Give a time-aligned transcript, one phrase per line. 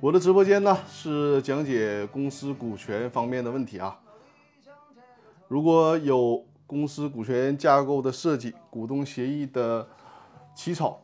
[0.00, 3.98] 我的直播间呢是讲解公司股权方面的问题啊。
[5.48, 9.88] 如果有公司股权架构的设计、股东协议的
[10.54, 11.02] 起草、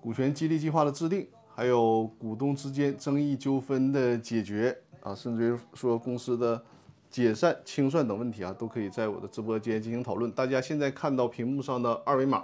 [0.00, 6.64] 股权激励计划的制定，还有股东之间争议纠纷的解决啊，甚至于说公司的
[7.10, 10.32] 解散清算等问题啊，都可以在我的直播间进行讨论。
[10.32, 12.42] 大家现在看到屏幕上的二维码。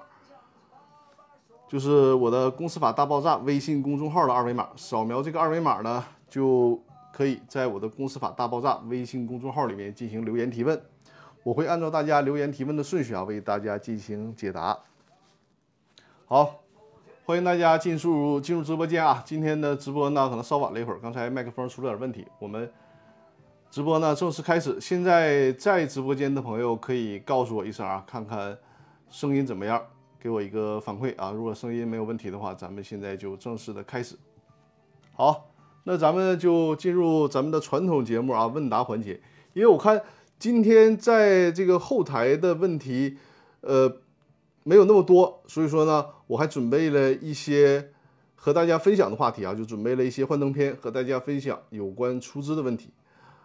[1.73, 6.79] 就是我的公司法大爆炸微信公众号的二维码，扫描这个二维码呢，就
[7.15, 10.79] 可以在我的公司法大爆炸微信公众号里面进行留言提问，
[11.43, 14.79] 我会按照大家留言提问的顺序啊，为大家进行解答。
[16.27, 16.61] 好，
[17.25, 19.23] 欢迎大家进入进入直播间啊！
[19.25, 22.71] 今天的直播呢，可能稍晚了一会儿，刚才麦克风出了点问题，我们
[23.71, 24.79] 直播呢正式开始。
[24.79, 28.59] 现在在直播间的朋友可以告诉我一声啊，看看
[29.09, 29.83] 声音怎么样。
[30.23, 31.33] 给我一个反馈啊！
[31.33, 34.15] 如果声音没有问题的话，咱们现在就正式的开始。
[35.15, 35.51] 好，
[35.83, 39.21] 那咱们就进入咱们的传统节目啊，问答环节。
[39.53, 40.01] 因为我看
[40.39, 43.19] 今天在这个后台的问题，
[43.63, 43.93] 呃，
[44.63, 47.91] 没有那么多，所以说呢，我还准备了一些
[48.37, 52.91] 和大家分享的话题啊，就准备了一些幻灯片和大家分享有关出资的问题。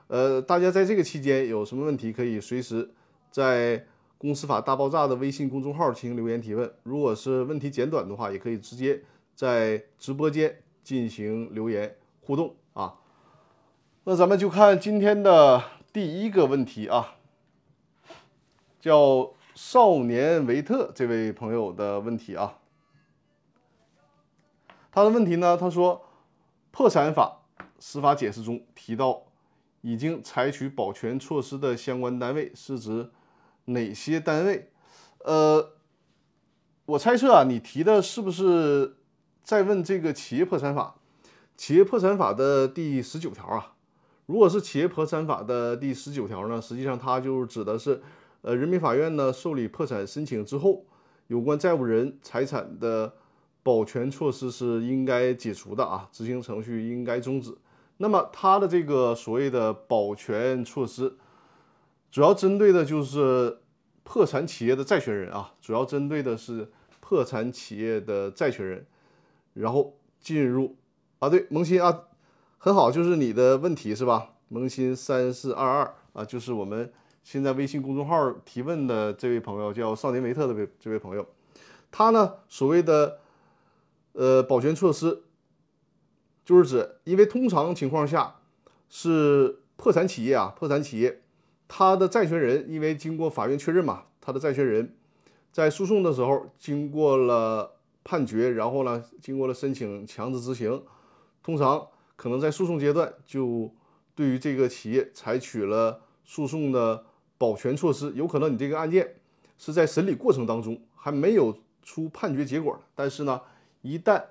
[0.09, 2.87] 呃，大家在这个期间有什么问题，可以随时
[3.31, 3.83] 在。
[4.19, 8.99] 公司法大爆炸的微信公众号进行留言提问，如果是问题简短的话，也可以直接
[9.35, 12.95] 在直播间进行留言互动啊。
[14.05, 17.17] 那咱们就看今天的第一个问题啊，
[18.79, 22.57] 叫少年维特这位朋友的问题啊。
[24.91, 26.03] 他的问题呢，他说，
[26.71, 27.43] 破产法
[27.77, 29.21] 司法解释中提到，
[29.81, 33.11] 已经采取保全措施的相关单位是指。
[33.67, 34.69] 哪些单位？
[35.25, 35.73] 呃，
[36.85, 38.95] 我猜测啊，你提的是不是
[39.43, 40.95] 在问这个企业破产法？
[41.57, 43.73] 企业破产法的第十九条啊？
[44.25, 48.01] 如果是企业破产法的第十九条呢，实际上它就指的是，
[48.41, 50.85] 呃，人民法院呢受理破产申请之后，
[51.27, 53.11] 有关债务人财产的
[53.63, 57.53] 保全措施是应该解除的啊，执行程序应该终止。
[57.97, 61.17] 那么它的这个所谓的保全措施。
[62.11, 63.59] 主要针对的就是
[64.03, 68.85] 破产企业的债权人啊，主要针对的是破产企业的债权人，
[69.53, 70.77] 然后进入
[71.19, 72.03] 啊，对，萌新啊，
[72.57, 74.33] 很好，就是你的问题是吧？
[74.47, 76.91] 萌新三四二二啊，就是我们
[77.23, 81.27] 现在微信公众号提问的这位朋友，叫少年维特的这这位朋友，
[81.91, 83.19] 他呢所谓的
[84.13, 85.23] 呃保全措施，
[86.45, 88.37] 就是指因为通常情况下
[88.89, 91.21] 是破产企业啊，破产企业。
[91.67, 94.95] 他的债权人因为经过法院确认嘛，他的债权人
[95.51, 100.81] 在诉讼的时候经过了判决，然后呢，经过了申请强制执行，
[101.43, 103.69] 通常可能在诉讼阶段就
[104.15, 107.03] 对于这个企业采取了诉讼的
[107.37, 108.13] 保全措施。
[108.15, 109.15] 有可能你这个案件
[109.57, 113.41] 是在审理过程当中还没有出判决结果，但是呢，
[113.81, 114.23] 一旦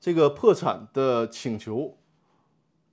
[0.00, 1.98] 这个破产的请求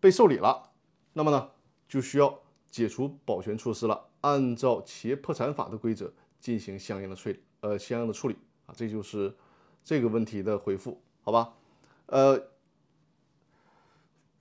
[0.01, 0.71] 被受理了，
[1.13, 1.51] 那么呢，
[1.87, 2.39] 就需要。
[2.69, 8.35] 解除保全措施了，按照企业破产法的规则进行相应的处理，呃，相应的处理
[8.65, 9.35] 啊，这就是
[9.83, 11.53] 这个问题的回复，好吧？
[12.05, 12.41] 呃，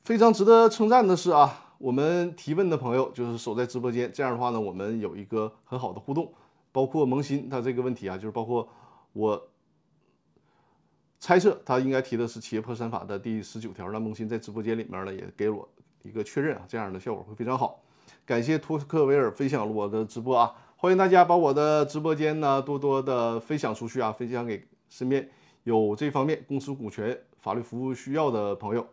[0.05, 6.33] 非常值得称赞的是啊，我们提问的朋友就是守在直播间，这样的话呢，我们有一个很好的互动，
[6.73, 8.69] 包括萌新他这个问题啊，就是包括
[9.13, 9.49] 我
[11.19, 15.69] 猜测他应该提的是企业破产法的第十九条，那萌新在直播间里面呢也给我
[16.03, 17.83] 一个确认啊，这样的效果会非常好。
[18.29, 20.55] 感谢托斯克维尔分享了我的直播啊！
[20.77, 25.31] 欢迎大家把我的直播间呢多多的分享出去啊，分享给身边
[25.63, 28.87] 有这方面公司股权法律服务需要的朋友。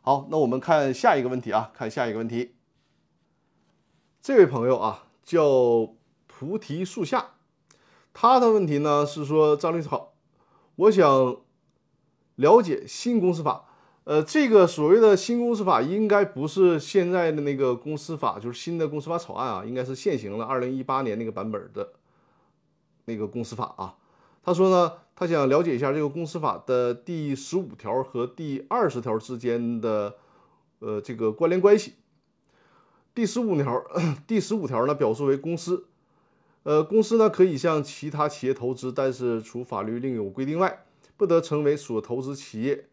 [0.00, 2.56] 好，那我们看下一个问题啊，看下一个问题。
[4.20, 5.94] 这位朋友啊叫
[6.26, 7.34] 菩提树下，
[8.12, 10.14] 他的问题呢是说张律师好，
[10.74, 11.36] 我想
[12.34, 13.66] 了解新公司法。
[14.10, 21.92] 呃，这个所谓的新公司法应该不是现在的那个公司法，就是新的公司法草案啊，应该是现行的二零一八年那个版本的
[23.04, 23.94] 那个公司法啊。
[24.42, 30.16] 他说呢，他想了解一下这个公司法的第十五条和第二十条之间的
[30.80, 31.94] 呃这个关联关系。
[33.14, 33.80] 第十五条，
[34.26, 35.84] 第十五条呢表述为公司，
[36.64, 40.84] 呃，公司呢可以向其他企业投资，但是除法律另有规定外，
[41.16, 42.86] 不得成为所投资企业。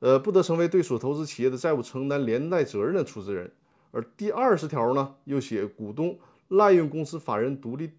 [0.00, 3.50] 呃，不得成为对所投资企业的债务承担连带责任的出资人。
[3.90, 6.18] 而第二十条呢，又写股东
[6.48, 7.90] 滥用公司法人独立，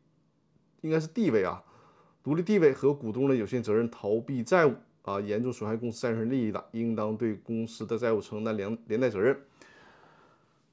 [0.82, 1.64] 应该是地位啊，
[2.24, 4.74] 独立地位和股东的有限责任逃避债务
[5.04, 9.38] 啊，严重损害公司债权利益的，应当对公司的债务承担连连带责任。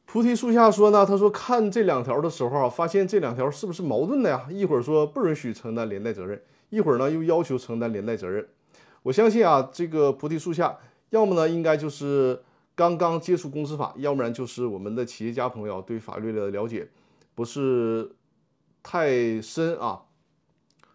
[0.05, 4.47] 菩提树下说呢，他说看这两条的时候啊，发现这两条是不是矛盾的呀？
[4.51, 6.41] 一会儿说不允许承担连带责任，
[6.71, 8.47] 一会儿呢又要求承担连带责任。
[9.03, 10.79] 我相信啊，这个菩提树下，
[11.11, 12.43] 要么呢应该就是
[12.75, 16.89] 刚刚接触公司法，要不然就是我们的企业家朋友对法律的了解
[17.35, 18.15] 不是
[18.83, 20.03] 太深啊，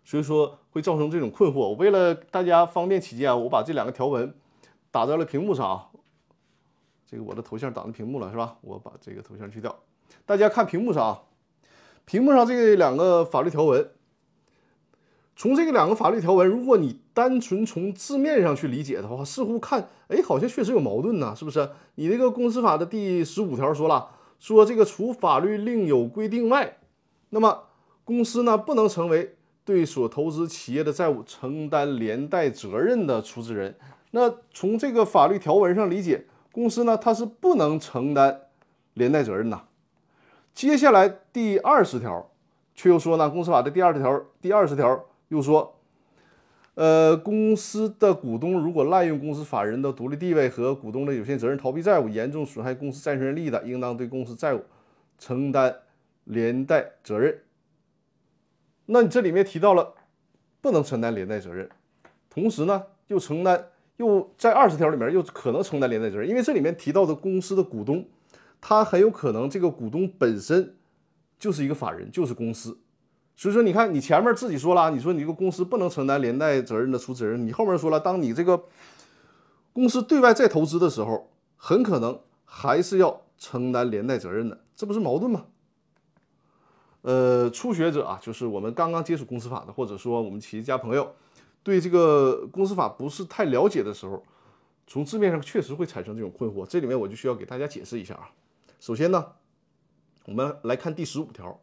[0.03, 1.75] 所以说会造成这种困惑。
[1.75, 4.33] 为了大家方便起见，我把这两个条文
[4.91, 5.87] 打在了屏幕上啊。
[7.05, 8.57] 这个我的头像挡着屏幕了是吧？
[8.61, 9.75] 我把这个头像去掉，
[10.25, 11.21] 大家看屏幕上啊，
[12.05, 13.91] 屏幕上这两个法律条文，
[15.41, 21.67] 从这个两个法律条文，如果你单纯从字面上去理解的话，似乎看，哎，好像确实有矛盾呢，是不是？
[21.95, 24.07] 你这个公司法的第十五条说了，
[24.37, 26.77] 说这个除法律另有规定外，
[27.31, 27.63] 那么
[28.05, 29.35] 公司呢不能成为
[29.65, 33.75] 对所投资企业的债务承担连带责任的出资人。
[34.11, 36.27] 那从这个法律条文上理解。
[36.51, 38.41] 公司呢，它是不能承担
[38.93, 39.59] 连带责任的。
[40.53, 42.29] 接下来第二十条
[42.75, 45.79] 却又说呢，公司法的第二十条第二十条又说，
[46.75, 54.61] 呃，公司的股东如果滥用公司法人的独立地位和股东的有限责任逃避债务，严重损害公司债权人利益的，应当对公司债务
[55.17, 55.73] 承担
[56.25, 57.39] 连带责任。
[58.87, 59.95] 那你这里面提到了
[60.59, 61.69] 不能承担连带责任，
[62.29, 63.67] 同时呢又承担。
[63.97, 68.03] 又在二十条里面又可能承担连带责任，因为这里面提到的公司的股东，
[68.59, 70.75] 他很有可能这个股东本身
[71.37, 72.79] 就是一个法人，就是公司。
[73.35, 78.63] 所以说，你看你前面自己说了，你说你这个公司不能承担连带责任的出资人，你后面说了，当你这个
[79.73, 85.45] 公司对外再投资的时候，很可能还是要承担连带责任的，这不是矛盾吗？
[87.01, 91.15] 呃，初学者啊，就是我们刚刚接触公司法的，或者说我们企业家朋友。
[91.63, 94.23] 对这个公司法不是太了解的时候，
[94.87, 96.65] 从字面上确实会产生这种困惑。
[96.65, 98.29] 这里面我就需要给大家解释一下啊。
[98.79, 99.25] 首先呢，
[100.25, 101.59] 我们来看第十五条，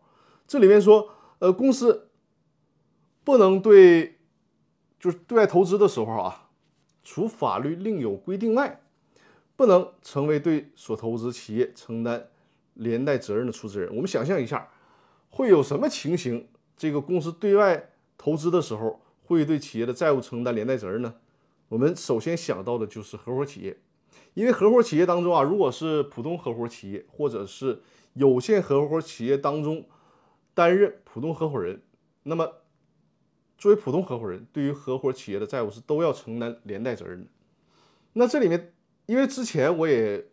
[0.46, 2.08] 这里面说，呃，公司
[3.24, 4.18] 不能对，
[4.98, 6.50] 就是对外投资的时候啊，
[7.02, 8.80] 除法律另有规定外，
[9.56, 12.28] 不能成为对所投资企业承担
[12.74, 13.88] 连带责任的出资人。
[13.90, 14.68] 我们想象一下，
[15.30, 16.48] 会有什么情形？
[16.76, 19.00] 这个公司对外投资的时候。
[19.28, 21.14] 会对企业的债务承担连带责任呢？
[21.68, 23.76] 我们首先想到的就是合伙企业，
[24.32, 27.82] 因为合伙企业当中啊，如果是普通合伙企业或者是
[28.14, 29.84] 有限合伙企业当中
[30.58, 31.80] 担任普通合伙人，
[32.24, 32.52] 那么
[33.56, 37.30] 作为普通合伙人，对于合伙企业的债务是都要承担连带责任的。
[38.14, 38.72] 那这里面，
[39.06, 40.26] 因为之前我也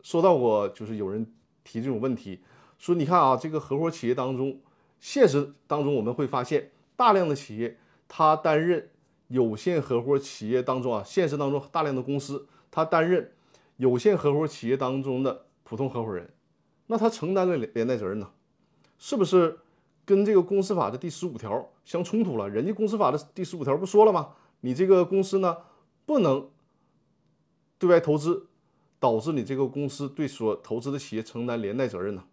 [0.00, 1.26] 收到过，就是有人
[1.64, 2.44] 提这种问题，
[2.78, 4.60] 说你看啊，这个合伙企业当中，
[5.00, 7.76] 现实当中我们会发现大量的企业。
[8.06, 8.88] 他担任
[9.26, 13.32] 有限合伙企业当中啊，现实当中大量的公司，他担任
[13.78, 16.30] 有限合伙企业当中的普通合伙人，
[16.86, 18.30] 那他承担的连连带责任呢，
[18.98, 19.58] 是不是
[20.04, 22.48] 跟这个公司法的第十五条相冲突了？
[22.48, 24.34] 人家公司法的第十五条不说了吗？
[24.60, 25.58] 你这个公司呢，
[26.06, 26.48] 不能
[27.78, 28.46] 对外投资，
[29.00, 32.24] 导致你这个公司对所投资的企业承担连带责任呢？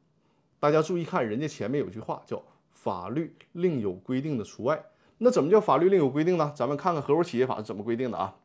[0.59, 4.85] 大家注意看，人家前面有句话叫“法律另有规定的除外”。
[5.19, 6.51] 那怎么叫法律另有规定呢？
[6.55, 8.35] 咱们看看合伙企业法是怎么规定的啊？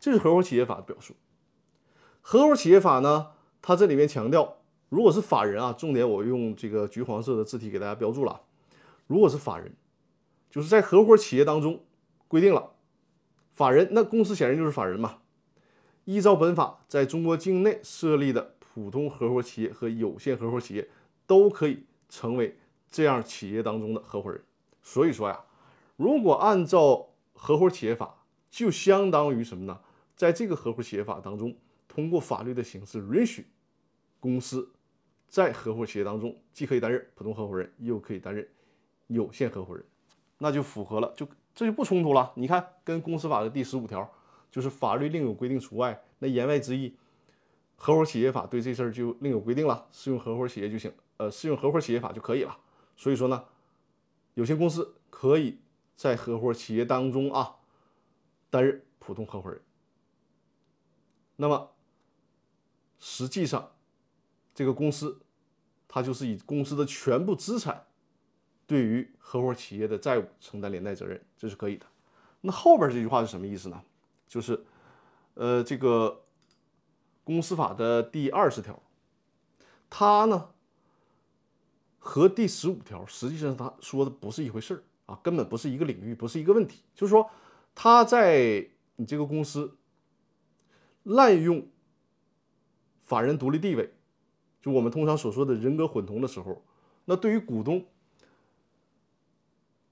[0.00, 1.14] 这是合伙企业法的表述。
[2.20, 3.32] 合伙企业法呢，
[3.62, 4.56] 它这里面强调，
[4.88, 8.40] 如果是法人啊，重点我用这个橘黄色的字体给大家标注了。
[9.06, 9.74] 如果是法人，
[10.50, 11.84] 就是在合伙企业当中
[12.26, 12.72] 规定了，
[13.54, 15.18] 法人那公司显然就是法人嘛。
[16.04, 20.88] 依照本法，在中国境内设立的普通合伙企业和有限合伙企业
[21.26, 22.58] 都可以成为
[22.90, 24.42] 这样企业当中的合伙人。
[24.82, 25.38] 所以说呀，
[25.96, 29.80] 如果按照合伙企业法，就相当于什么呢？
[30.16, 31.54] 在这个合伙企业法当中，
[31.86, 33.46] 通过法律的形式允许
[34.18, 34.70] 公司
[35.28, 38.46] 在合伙企业当中既可以担任普通合伙人，又可以担任
[39.06, 39.84] 有限合伙人，
[40.38, 42.32] 那就符合了，就这就不冲突了。
[42.34, 44.10] 你看，跟公司法的第十五条
[44.50, 46.96] 就是法律另有规定除外，那言外之意，
[47.76, 52.58] 合伙企业法对这事儿就另有规定了，适用合伙企业就行，呃，适用合伙企业法就可以了。
[52.96, 53.44] 所以说呢。
[54.34, 55.58] 有限公司可以
[55.96, 57.56] 在合伙企业当中啊
[58.50, 59.60] 担任普通合伙人。
[61.34, 61.72] 那么
[63.00, 63.72] 实际上，
[64.58, 65.20] 这个公司
[65.86, 67.86] 它就是以公司的全部资产
[68.66, 71.86] 对于合伙企业的债务承担连带责任，这是可以的。
[72.40, 73.80] 那后边这句话是什么意思呢？
[74.26, 74.64] 就是
[75.34, 76.24] 呃，这个
[77.22, 78.82] 公司法的第二十条，
[79.88, 80.48] 它呢？
[82.00, 86.82] 和第十五条实际上他说的不是一回事儿啊，根本不是一个领域，不是一个问题。
[86.96, 87.30] 就是说，
[87.76, 89.76] 他在你这个公司
[91.04, 91.68] 滥用
[93.04, 93.94] 法人独立地位，
[94.60, 96.62] 就我们通常所说的人格混同的时候，
[97.04, 97.84] 那对于股东，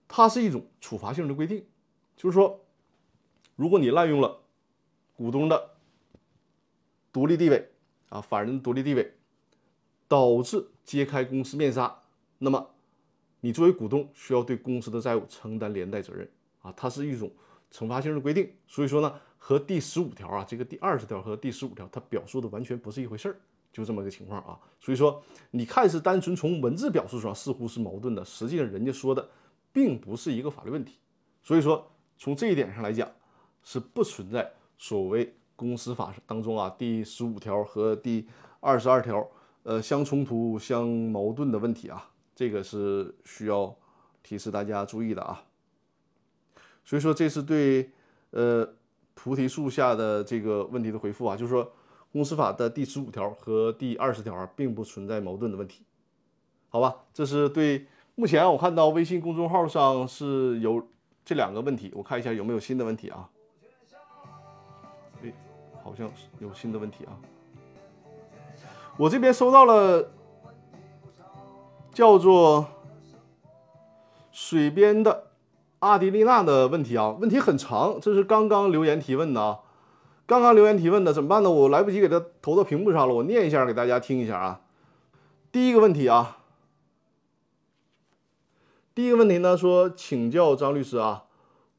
[0.09, 1.67] 它是一种处罚性的规定，
[2.17, 2.65] 就是说，
[3.55, 4.43] 如果你滥用了
[5.15, 5.71] 股东的
[7.13, 7.71] 独立地位
[8.09, 9.15] 啊，法人的独立地位，
[10.09, 12.03] 导致揭开公司面纱，
[12.39, 12.75] 那么
[13.41, 16.31] 你作为股东需要对公司的债务承担连带责任
[16.63, 17.31] 啊，它是一种。
[17.69, 23.41] 惩罚性的规定，所以说呢，和第十五条啊，这个第二十条和第十五条它表述的完全不是一回事儿，
[23.77, 24.59] 就这么个情况啊。
[24.81, 29.29] 所以说，你看是单纯从文字表述上似乎是矛盾的，实际上人家说的
[29.71, 30.95] 并不是一个法律问题。
[31.43, 33.11] 所以说，从这一点上来讲，
[33.63, 38.27] 是不存在所谓公司法当中啊第十五条和第
[38.61, 39.29] 二十二条
[39.63, 43.77] 呃相冲突、相矛盾的问题啊，这个是需要
[44.23, 45.45] 提示大家注意的啊。
[46.85, 47.91] 所以说，这是对
[48.31, 48.69] 呃
[49.15, 51.73] 菩提树下的这个问题的回复啊，就是说，
[52.13, 55.83] 公司法的第十五条和第二十条，并不存在矛盾的问题，
[56.69, 56.97] 好吧？
[57.13, 60.87] 这是对目前我看到微信公众号上是有
[61.25, 63.29] 这两个问题，我看一下有没有新的问题啊？
[65.23, 65.33] 哎，
[65.83, 67.13] 好像是有新的问题啊。
[68.97, 70.11] 我这边收到了
[71.93, 72.67] 叫做
[74.33, 75.25] 水边的。
[75.81, 79.61] 阿迪丽娜的问题啊，问题很长，这是刚刚留言提问的啊，
[80.27, 81.51] 刚刚留言提问的怎么办呢？
[81.51, 84.61] 我来不及给他投到屏幕上了，我念一下给大家听一下啊。
[85.53, 86.39] 第一个问题啊，
[88.95, 91.25] 第一个问题呢说，请教张律师啊，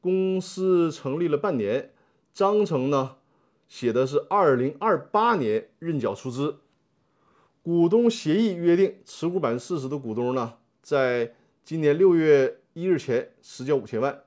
[0.00, 1.92] 公司成立了半年，
[2.32, 3.16] 章程呢
[3.68, 6.56] 写的是二零二八年认缴出资，
[7.62, 12.60] 股东协议约定持股百分之四十的股东呢，在今年六月。
[12.74, 14.20] 一日前实缴五千万，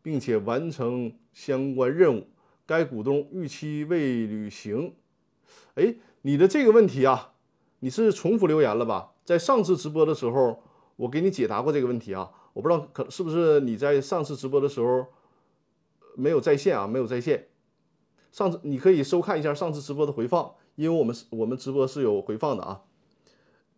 [0.00, 2.26] 并且完成相关任务，
[2.68, 4.94] 该股东逾期未履行。
[5.76, 7.32] 哎，你的这个问题啊，
[7.78, 9.12] 你是重复留言了吧？
[9.24, 10.62] 在上次直播的时候，
[10.96, 12.30] 我给你解答过这个问题啊。
[12.52, 15.06] 我不知道可是不是你在上次直播的时候
[16.14, 16.86] 没有在线啊？
[16.86, 17.48] 没有在线。
[18.30, 22.82] 上次你可以收看一下上次直播的回放，因为我们我们直播是有回放的啊。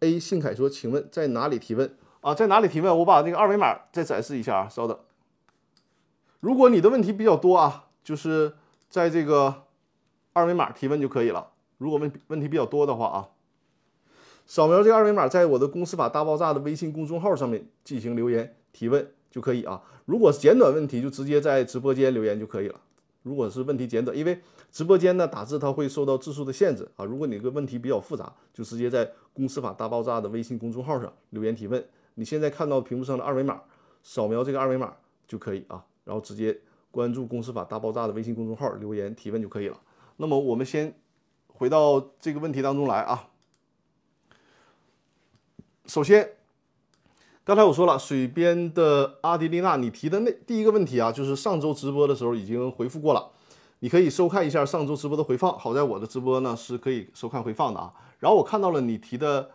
[0.00, 2.98] A 信凯说：“请问在哪里提问？”啊，在哪里提问？
[2.98, 4.98] 我把那个二维码再展示一下啊，稍等。
[6.40, 8.54] 如果你的问题比较多啊，就是
[8.90, 9.62] 在这个
[10.34, 11.52] 二维码提问就可以了。
[11.78, 13.28] 如果问问题比较多的话啊，
[14.44, 19.80] 扫描这个二维码，在我的《公司法大爆炸》的微信公众号上面进行留言提问就可以啊。
[20.04, 22.80] 如果是简短问题，就直接在直播间留言就可以了。
[23.22, 24.40] 如果是问题简短，因为
[24.72, 27.04] 直播间呢打字它会受到字数的限制啊。
[27.04, 31.82] 如果你个问题比较复杂，就直接在《公司法大爆炸》的微信公众号上留言提问。
[32.14, 33.62] 你现在看到屏幕上的二维码，
[34.02, 34.96] 扫描这个二维码
[35.28, 36.58] 就可以啊，然后直接
[36.90, 39.78] 关注“公司法大爆炸”的微信公众号留言提问就可以了。
[40.16, 40.94] 那么我们先
[41.46, 43.28] 回到这个问题当中来啊。
[45.86, 46.32] 首先，
[47.44, 53.30] 刚才我说了，水边的阿迪丽娜，你提的那第一个问题啊，就是上周直播的时候已经回复过了，
[53.78, 55.58] 你可以收看一下上周直播的回放。
[55.58, 57.92] 好在我的直播呢是可以收看回放的啊。
[58.18, 59.50] 然后我看到了你提的。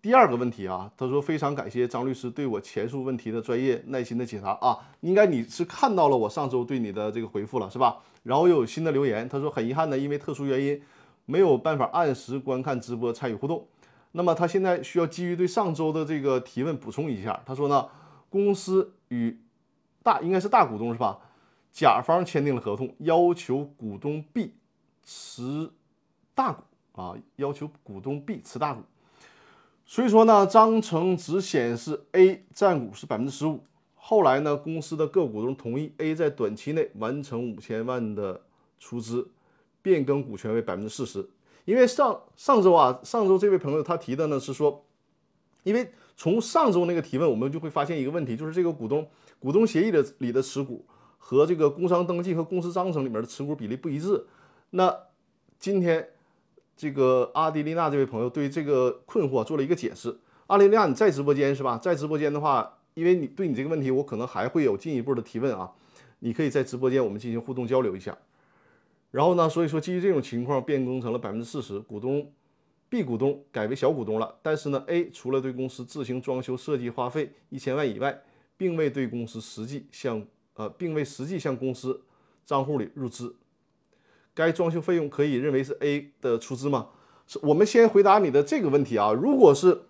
[0.00, 7.98] 第二个问题啊，他说非常感谢张律师对我前述问题的专业耐心的解答啊，应该你是看到了我上周对你的这个回复了是吧？
[8.22, 10.80] 然后又有新的留言，他说很遗憾呢，因为特殊原因
[11.26, 13.66] 没有办法按时观看直播参与互动。
[14.12, 17.88] 那么他现在需要基于对上周的这个提问补充一下，他说呢，
[18.30, 19.36] 公司与
[20.04, 21.18] 大应该是大股东是吧？
[21.72, 24.54] 甲方签订了合同，要求股东 B
[25.04, 25.70] 持
[26.36, 26.62] 大股
[26.92, 28.82] 啊，要求股东 B 持大股。
[29.90, 33.64] 所以说呢，章程只显示 A 占股是百分之十五。
[33.94, 38.42] 后来呢，公司的各股东同意 A 在短期内完成五千万的
[38.78, 39.26] 出资，
[39.80, 41.26] 变更股权为百分之四十。
[41.64, 44.84] 因为上上周啊，上周这位朋友他提的呢是说，
[45.62, 50.84] 因为从上周那个提问，我们就会发现一个问题，就是这个股东股东协议的里的持股
[51.16, 54.26] 和这个工商登记和公司章程里面的持股比例不一致。
[54.68, 54.94] 那
[55.58, 56.10] 今天。
[56.78, 60.16] 这个阿迪丽娜这位朋友对这个困惑做了一个解释。
[60.46, 61.76] 阿迪丽娜，你在直播间是吧？
[61.76, 65.72] 在直播间的话，因为你对你这个问题，我可能还会有进一步的提问啊。
[66.20, 68.16] 你可以在直播间我们进行互动交流一下。
[69.10, 72.30] 然后呢，所以说基于这种情况变更成了百分之四十，股东
[72.88, 74.36] B 股东改为小股东了。
[74.40, 78.22] 但是呢，A 除了对公司自行装修设计花费一千万以外，
[78.56, 82.00] 并未对公司实际向呃，并未实际向公司
[82.46, 83.34] 账户里入资。
[84.38, 86.90] 该装修费用可以认为是 A 的出资吗？
[87.26, 89.12] 是我们先回答你的这个问题啊。
[89.12, 89.82] 如果是，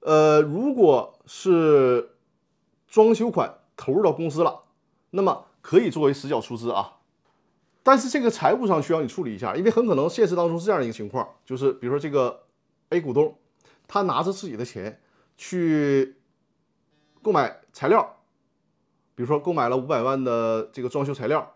[0.00, 2.10] 呃，如果是
[2.88, 4.64] 装修款投入到公司了，
[5.10, 6.96] 那么可以作为实缴出资啊。
[7.84, 12.42] 但是这个财务上需要你处理一下，因为很可能现实当中是这样一个情况，就是比如说这个
[12.88, 13.38] A 股东，
[13.86, 15.00] 他拿着自己的钱
[15.36, 16.16] 去
[17.22, 18.16] 购买材料，
[19.14, 21.54] 比如说购买了五百万的这个装修材料，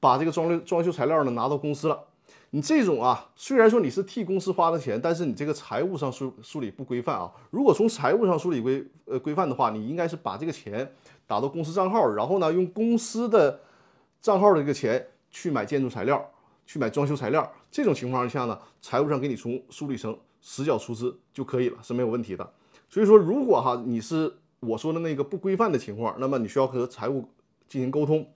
[0.00, 2.06] 把这个装装修材料呢拿到公司了。
[2.52, 7.30] 你这种啊，虽然说你是替公司花的钱，但是你这个财务上梳梳理不规范啊。
[7.50, 10.92] 如果从财务上梳理规呃规范的话，你应该是把这个钱
[11.28, 13.60] 打到公司账号，然后呢用公司的
[14.20, 16.28] 账号的这个钱去买建筑材料，
[16.66, 17.48] 去买装修材料。
[17.70, 22.52] 这种情况下呢，财务上给你从梳理成实缴出资就可以了，是没有问题的。
[22.88, 27.28] 所以说，如果哈你是我说的那个不规范的情况，那么你需要和财务
[27.68, 28.26] 进行沟通，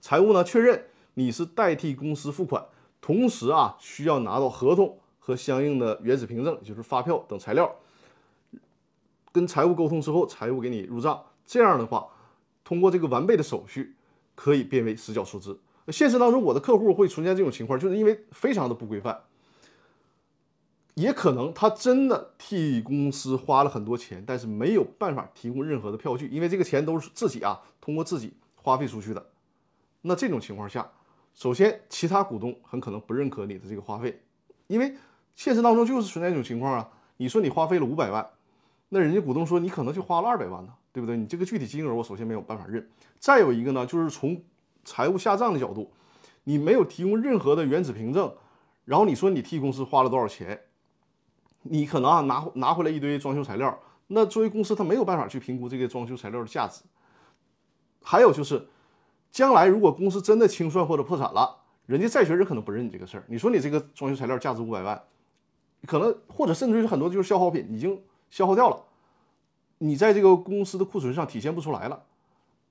[0.00, 2.64] 财务呢确认你是代替公司付款。
[3.00, 7.74] 同时啊，需要拿到合同和相应的原始凭证，就是发票等材料，
[9.30, 11.24] 跟财务沟通之后，财务给你入账。
[11.46, 12.08] 这样的话，
[12.64, 13.94] 通过这个完备的手续，
[14.34, 15.58] 可以变为实缴出资。
[15.88, 19.22] 现实当中，我的客户会出现这种情况，就是因为非常的不规范，
[20.94, 29.24] 也可能他真的替公司花了很多钱，但是没有办法提供任何的票据，因为这个钱都是自己啊通过自己花费出去的。
[30.02, 30.88] 那这种情况下，
[31.34, 34.22] 首先，其他股东很可能不认可你的这个花费，
[34.66, 34.96] 因为
[35.34, 36.88] 现实当中就是存在一种情况啊。
[37.16, 38.24] 你说你花费了五百万，
[38.88, 41.16] 那人家股东说你可能就花了二百万呢，对不对？
[41.16, 42.88] 你这个具体金额我首先没有办法认。
[43.18, 44.40] 再有一个呢，就是从
[44.84, 45.92] 财务下账的角度，
[46.44, 48.32] 你没有提供任何的原始凭证，
[48.84, 50.60] 然后你说你替公司花了多少钱，
[51.62, 53.76] 你可能啊拿拿回来一堆装修材料，
[54.06, 56.82] 那作为公司他没有办法去评估这个装修材料的价值。
[58.02, 58.68] 还有就是。
[59.30, 61.56] 将来如果公司真的清算或者破产了，
[61.86, 63.24] 人家债权人可能不认你这个事儿。
[63.28, 65.00] 你说你这个装修材料价值五百万，
[65.86, 68.84] 可能或者甚至于很多就是消耗品已经消耗掉了，
[69.78, 72.02] 你在这个公司的库存上体现不出来了，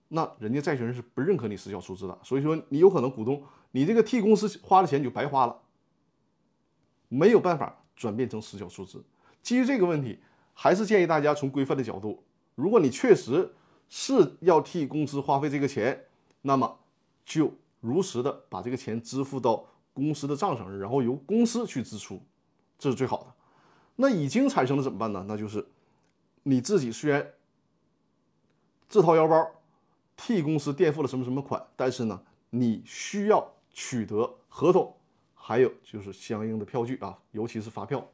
[0.10, 2.18] 那人家债权人是不认可你实缴出资的。
[2.24, 5.58] 所以说你有可能股东你这个替公司花的钱就白花了，
[7.08, 9.04] 没有办法转变成实缴出资。
[9.42, 10.20] 基于这个问题，
[10.54, 12.24] 还是建议大家从规范的角度，
[12.56, 13.54] 如果你确实
[13.88, 16.04] 是要替公司花费这个钱。
[16.48, 16.80] 那么
[17.26, 22.22] 就如实的把这个钱支付到公司的账上，然后由公司去支出，
[22.80, 23.34] 这是最好的。
[23.98, 25.26] 那已经产生了怎么办呢？
[25.28, 25.68] 那就是
[26.44, 27.34] 你自己虽然
[28.88, 29.46] 自掏腰包
[30.16, 34.96] 替公司垫付了什么什么款，但是呢，你需要取得合同，
[35.36, 38.08] 还有就是相应的票据啊，尤其是发票，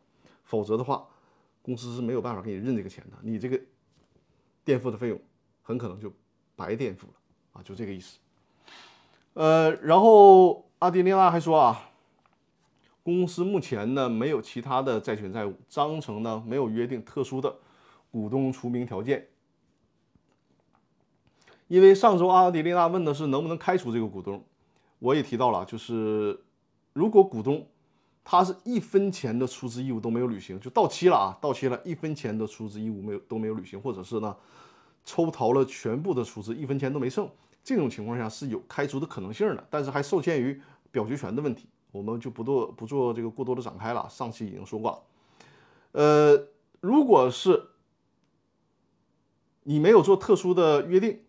[0.43, 1.07] 否则的话，
[1.61, 3.17] 公司是没有办法给你认这个钱的。
[3.21, 3.61] 你这个
[4.65, 5.21] 垫付的费用
[5.61, 6.11] 很可能就
[6.55, 7.13] 白垫付了
[7.51, 8.17] 啊，就这个意思。
[9.33, 11.89] 呃，然后阿迪丽娜还说啊，
[13.01, 17.55] 公司目前呢没有其他的债权债务，章程呢没有约定特殊的
[18.11, 19.27] 股东除名条件。
[21.67, 24.43] 因为上周阿迪丽娜问的是能不能开除这个股东，
[24.99, 26.39] 我也提到了，就是
[26.93, 27.65] 如果股东
[28.23, 34.35] 他是一分钱的出资义务都没有履行，就到期了啊，到期了一分钱的出资义务没有都没有履行，或者是呢
[35.03, 37.27] 抽逃了全部的出资，一分钱都没剩。
[37.63, 44.05] 这种情况下是有开除的可能性的，但是还受限于表决权的问题，我们就不做不做这个过多的展开了。
[44.09, 45.03] 上期已经说过了，
[45.93, 46.47] 呃，
[46.81, 47.69] 如果是
[49.63, 51.21] 你没有做特殊的约定，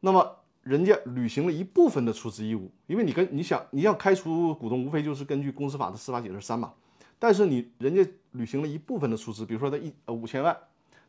[0.00, 6.74] 那么人家履行了一部分的出资义务，因为你跟你想你要开除股东，无非就是根据公司法的司法解释三嘛。
[7.20, 10.56] 但是你人家履行了一部分的出资，比如说他一呃五千万，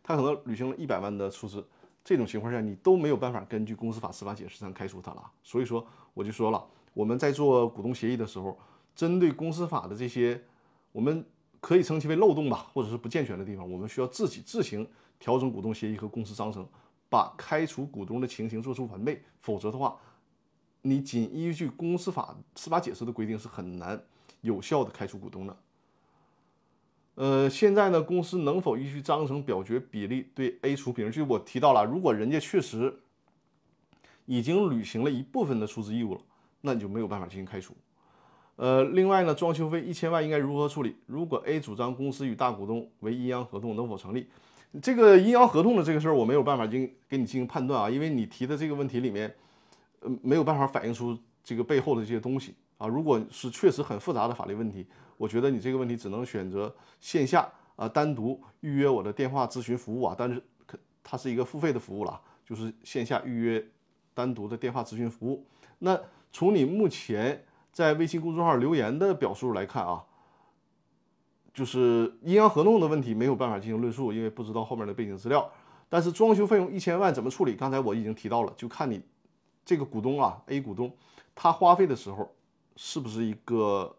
[0.04, 1.66] 他可能履行了一百万的出资。
[2.04, 5.32] 这种情况下，你都没有办法根据公司法司法解释三开除他了。
[5.44, 8.58] 所以说，我就说了，我们在做股东协议的时候，
[8.96, 10.42] 针对公司法的这些，
[10.92, 11.24] 我们
[11.60, 14.88] 可以称其为漏洞吧，或者是不健全的地方，我们需要自己自行
[15.20, 16.68] 调整股东协议和公司章程，
[17.10, 19.22] 把开除股东的情形做出完备。
[19.42, 19.96] 否则的话，
[20.82, 24.02] 你仅依据公司法司法解释的规定是很难
[24.42, 25.56] 有效的开除股东的。
[27.20, 31.12] 呃，现在呢，公司能否依据章程表决比例对 A 除名？
[31.12, 32.98] 就我提到了，如果人家确实
[34.26, 36.22] 已经履行了一部分的出资义务了，
[36.62, 37.76] 那你就没有办法进行开除。
[38.56, 40.96] 呃，另外呢，装修费一千万应该如何处理？
[41.08, 44.26] 如果 A 主张公司与大股东为阴阳合同，能否成立？
[44.82, 49.36] 这个阴阳合同的这个事儿，我没有办法进给你进行判断啊，因为你提的这个问题里面，
[50.00, 52.88] 呃，没有办法反映出这个背后的这些东西啊。
[52.88, 54.88] 如果是确实很复杂的法律问题。
[55.20, 60.42] 我觉得你这个问题只能选择线下啊，单独预约我的电话咨询服务啊，但是
[61.04, 63.68] 它是一个付费的服务了，就是线下预约
[64.14, 65.46] 单独的电话咨询服务。
[65.80, 66.00] 那
[66.32, 70.06] 从你目前在微信公众号留言的表述来看啊，
[71.54, 75.52] 就是阴阳合同的问题没有办法进行论述，因为不知道后面的背景资料。
[75.90, 77.56] 但是装修费用一千万怎么处理？
[77.56, 79.02] 刚才我已经提到了，就看你
[79.66, 80.96] 这个股东啊，A 股东
[81.36, 82.34] 他花费的时候
[82.76, 83.96] 是不是一个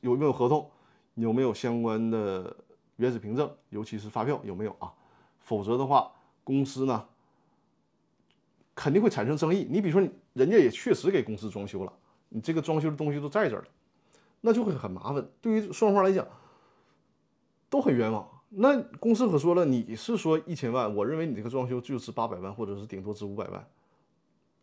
[0.00, 0.70] 有没有合同，
[1.14, 2.56] 有没有相关的
[2.96, 4.92] 原始凭证，尤其是发票有没有啊？
[5.38, 6.10] 否则的话，
[6.42, 7.06] 公司呢
[8.74, 9.66] 肯定会产生争议。
[9.70, 11.92] 你比如说，人家也确实给公司装修了，
[12.28, 13.68] 你这个装修的东西都在这儿了，
[14.40, 15.26] 那就会很麻烦。
[15.40, 16.26] 对于双方来讲，
[17.68, 18.28] 都很冤枉。
[18.56, 23.68] 那公司可说了，你是说一千万，我认为你这个装修就值八百万，或者是顶多值五百万。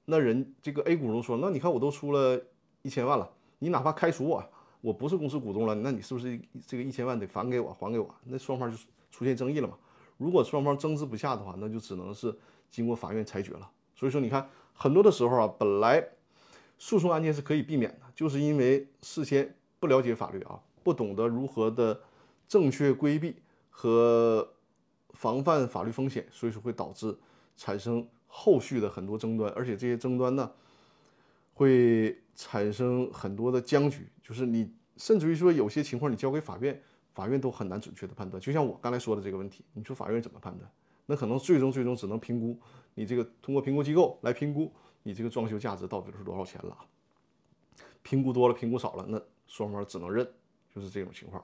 [0.05, 2.41] 那人这个 A 股东说，那你看我都出了
[2.81, 4.43] 一千万了，你哪怕开除我，
[4.81, 8.13] 我不是公司股东了，那你是不是这个一千万得返给我，还给我？
[8.25, 8.77] 那双方就
[9.09, 9.77] 出现争议了嘛？
[10.17, 12.35] 如果双方争执不下的话，那就只能是
[12.69, 13.71] 经过法院裁决了。
[13.95, 16.05] 所以说，你看很多的时候啊，本来
[16.77, 22.01] 诉讼案件是可以避免的，就是因为事先不了解法律啊，不懂得如何的
[22.47, 23.35] 正确规避。
[23.73, 24.47] 和
[25.13, 27.17] 防范法律风险，所以说会导致
[27.55, 30.51] 产生后续的很多争端，而且这些争端呢，
[31.53, 34.07] 会产生很多的僵局。
[34.31, 36.81] 就是你甚至于说有些情况你交给法院，
[37.13, 38.39] 法院都很难准确的判断。
[38.41, 40.71] 就像我刚才说的这个问题，你说法院怎么判断？
[41.05, 42.57] 那可能最终最终只能评估
[42.93, 44.71] 你这个通过评估机构来评估
[45.03, 46.77] 你这个装修价值到底是多少钱了。
[48.01, 50.25] 评估多了，评估少了，那双方只能认，
[50.73, 51.43] 就是这种情况。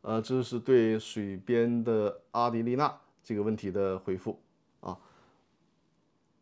[0.00, 4.40] 呃，这是对水边的阿迪丽娜这个问题的回复
[4.80, 4.98] 啊。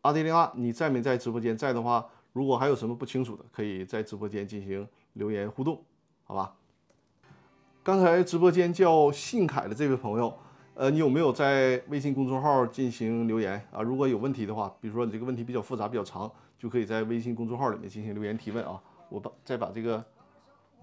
[0.03, 1.57] 阿迪丽娜，你在没在直播间？
[1.57, 5.83] 在的话，如果还有什么不清楚的，可以在直播间进行留言互动，
[6.23, 6.53] 好吧？
[7.83, 10.31] 刚才直播间叫信凯的这位朋友，
[10.75, 13.81] 呃，你有没有在微信公众号进行留言啊？
[13.81, 18.79] 如果有问题的话，比如说你这个问题比较复杂、比较长，就可以在微信公众号里面进行留言提问啊。
[19.09, 20.03] 我把再把这个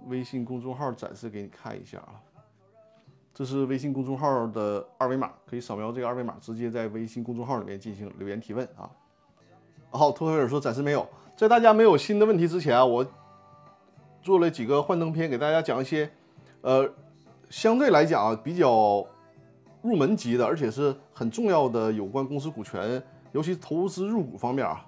[0.06, 2.20] 微信公众号展示给你看一下啊。
[3.32, 8.90] 这是微信公众号的二维码，可以扫描这个二维码，直接在微信公众号里面进行留言提问啊。
[9.90, 13.06] 好，托黑尔说暂时没有，在大家没有新的问题之前，我
[14.28, 16.12] 做了几个幻灯片，给大家讲一些，
[16.60, 16.86] 呃，
[17.48, 19.02] 相对来讲比较
[19.80, 24.84] 入门级的，而且是很重要的有关公司股权，尤其投资入股方面啊，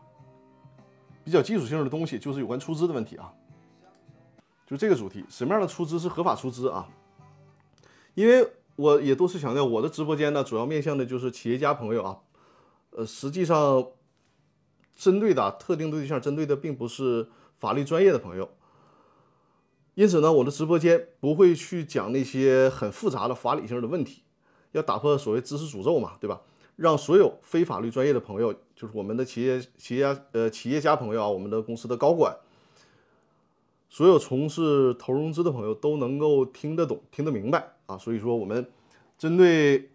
[1.24, 3.32] 比较基础性的东西，就是有关出资的问题啊。
[4.66, 6.86] 就这个主题，什么样的出资是合法出资啊？
[8.12, 12.18] 因为我也多次强调，我的直播间呢，主要面向的就是企业家朋友啊，
[12.90, 13.86] 呃，实际上
[14.94, 17.26] 针对的特定对象，针对的并不是
[17.58, 18.46] 法律专业的朋友。
[20.00, 24.22] 因此呢，我的直播间不会去讲那些很复杂的法理性的问题，
[24.72, 26.40] 要打破所谓知识诅咒嘛，对吧？
[26.76, 32.34] 让所有非法律专业的朋友，就是我们的企业企业家呃企业家朋友啊，我们的公司的高管。
[33.90, 38.66] 所有从事投融资的朋友都能够听得懂、听得明白啊，所以说我们
[39.18, 39.90] 针对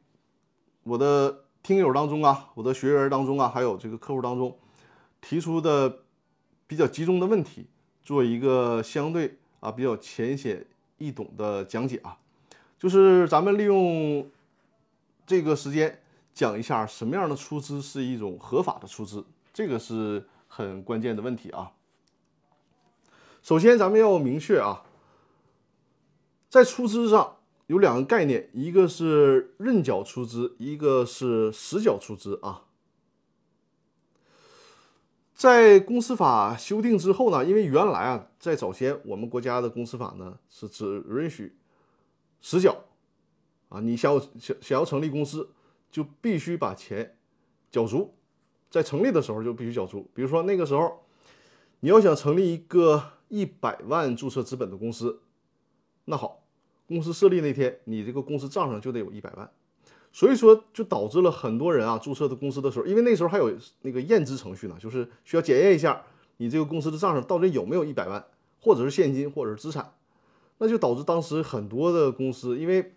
[0.84, 4.56] 我的听友当中啊、我的学员当中啊，还有这个客户当中
[5.20, 6.02] 提出的
[6.68, 7.66] 比较集中的问题，
[8.04, 10.64] 做一个相对啊比较浅显
[11.00, 12.18] 易懂的讲解啊，
[12.78, 14.30] 就是咱们利用
[15.26, 16.02] 这个时间
[16.34, 21.72] 讲一下什么样的出资是一种合法的出资，这个是很关键的问题啊。
[23.42, 24.84] 首先，咱们要明确啊，
[26.50, 32.66] 在出资上有两个概念，一个是认缴出资，一个是实缴出资啊。
[35.36, 41.56] 在公司法修订之后呢，因为原来啊，在早先我们国家的公司法呢是只允许
[42.42, 42.76] 实缴
[43.70, 45.50] 啊，你想想想要成立公司，
[45.92, 47.18] 就必须把钱
[47.70, 48.16] 缴足，
[48.72, 50.10] 在成立的时候就必须缴足。
[50.14, 51.04] 比如说那个时候，
[51.82, 53.12] 你要想成立一个。
[53.28, 55.20] 一百万注册资本的公司，
[56.06, 56.44] 那好，
[56.88, 59.52] 公司设立那天，你这个公司账上就得有一百万，
[60.16, 63.52] 所以说就导致了很多人啊注册的公司的时候，因为那时候还有
[63.82, 66.02] 那个验资程序呢，就是需要检验一下
[66.38, 68.26] 你这个公司的账上到底有没有一百万，
[68.62, 69.94] 或者是现金，或者是资产，
[70.60, 72.96] 那就导致当时很多的公司，因为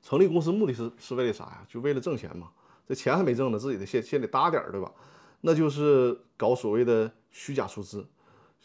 [0.00, 1.66] 成立公司目的是是为了啥呀？
[1.68, 2.50] 就为了挣钱嘛，
[2.86, 4.92] 这钱还没挣呢，自己得先先得搭点儿，对吧？
[5.40, 8.06] 那就是搞所谓的虚假出资。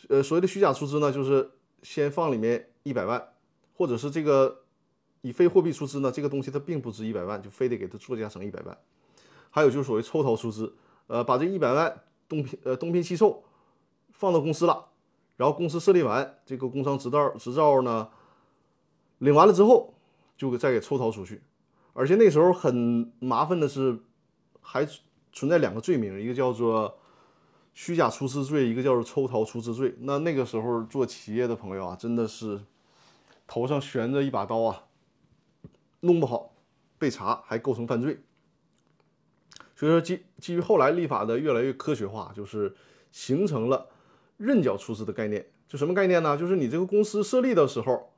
[0.09, 1.49] 呃，所谓的虚假出资呢，就是
[1.81, 3.29] 先放里面一百万，
[3.75, 4.61] 或者是这个
[5.27, 8.77] 以非货币出资呢，这个东西它并不值一百万，就非得给它作价成一百万。
[9.49, 10.75] 还有就是所谓抽逃出资，
[11.07, 13.43] 呃，把这一百万东拼呃东拼西凑
[14.11, 14.87] 放到公司了，
[15.35, 18.09] 然后公司设立完，这个工商执照执照呢
[19.19, 19.93] 领完了之后，
[20.37, 21.41] 就再给抽逃出去。
[21.93, 23.99] 而且那时候很麻烦的是，
[24.61, 24.87] 还
[25.33, 26.97] 存在两个罪名，一个叫做。
[27.79, 29.93] 虚假出资罪，一个叫做抽逃出资罪。
[29.99, 32.59] 那那个时候做企业的朋友啊，真的是
[33.45, 34.85] 头上悬着一把刀啊，
[36.01, 36.55] 弄不好
[36.97, 38.21] 被查还构成犯罪。
[39.75, 42.75] 所以说，基基于后来立法的越来越科学化，就是
[43.12, 43.88] 形成了
[44.38, 46.36] 认缴出资的概念就什么概念呢？
[46.36, 48.12] 就是你这个公司设立的时候，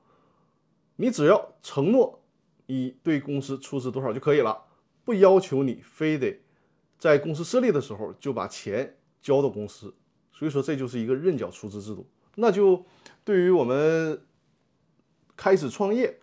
[0.96, 2.22] 你只要承诺
[2.68, 4.65] 你对公司出资多少就可以了，
[5.04, 6.39] 不要求你非得
[6.98, 9.94] 在公司设立的时候就把钱交到公司。
[10.32, 12.86] 所以说这就是一个认缴出资制度，那就
[13.26, 14.22] 对于我们
[15.36, 16.20] 开始创业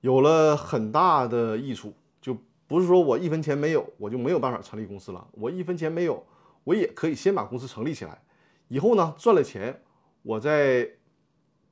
[0.00, 1.94] 有了很大的益处。
[2.20, 5.26] 就不是说我一分钱没有，我就没有办法成立公司了。
[5.32, 6.26] 我一分钱没有，
[6.64, 8.22] 我也可以先把公司成立起来，
[8.68, 9.82] 以后呢赚了钱，
[10.22, 10.88] 我再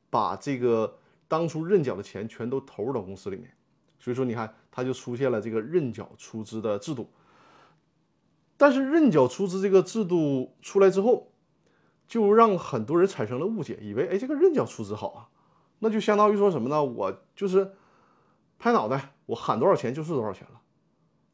[0.09, 3.51] 把这个当初认缴的钱全都投入到公司里面。
[3.99, 7.11] 所以说你看，它就出现了这个认缴出资的制度。
[8.57, 11.31] 但是认缴出资这个制度出来之后，
[12.07, 15.29] 就让很多人产生了误解，以为哎，这个认缴出资好啊，
[15.81, 16.83] 那就相当于说什么呢？
[16.83, 17.73] 我就是
[18.59, 20.61] 拍脑袋，我喊多少钱就是多少钱了，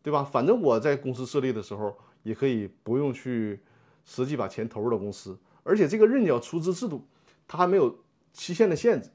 [0.03, 0.23] 对吧？
[0.25, 3.61] 反正我在公司设立的时候也可以不用去
[4.05, 7.07] 实际把钱投入到公司，而且这个认缴出资制度
[7.47, 7.99] 它还没有
[8.33, 9.11] 期限的限制。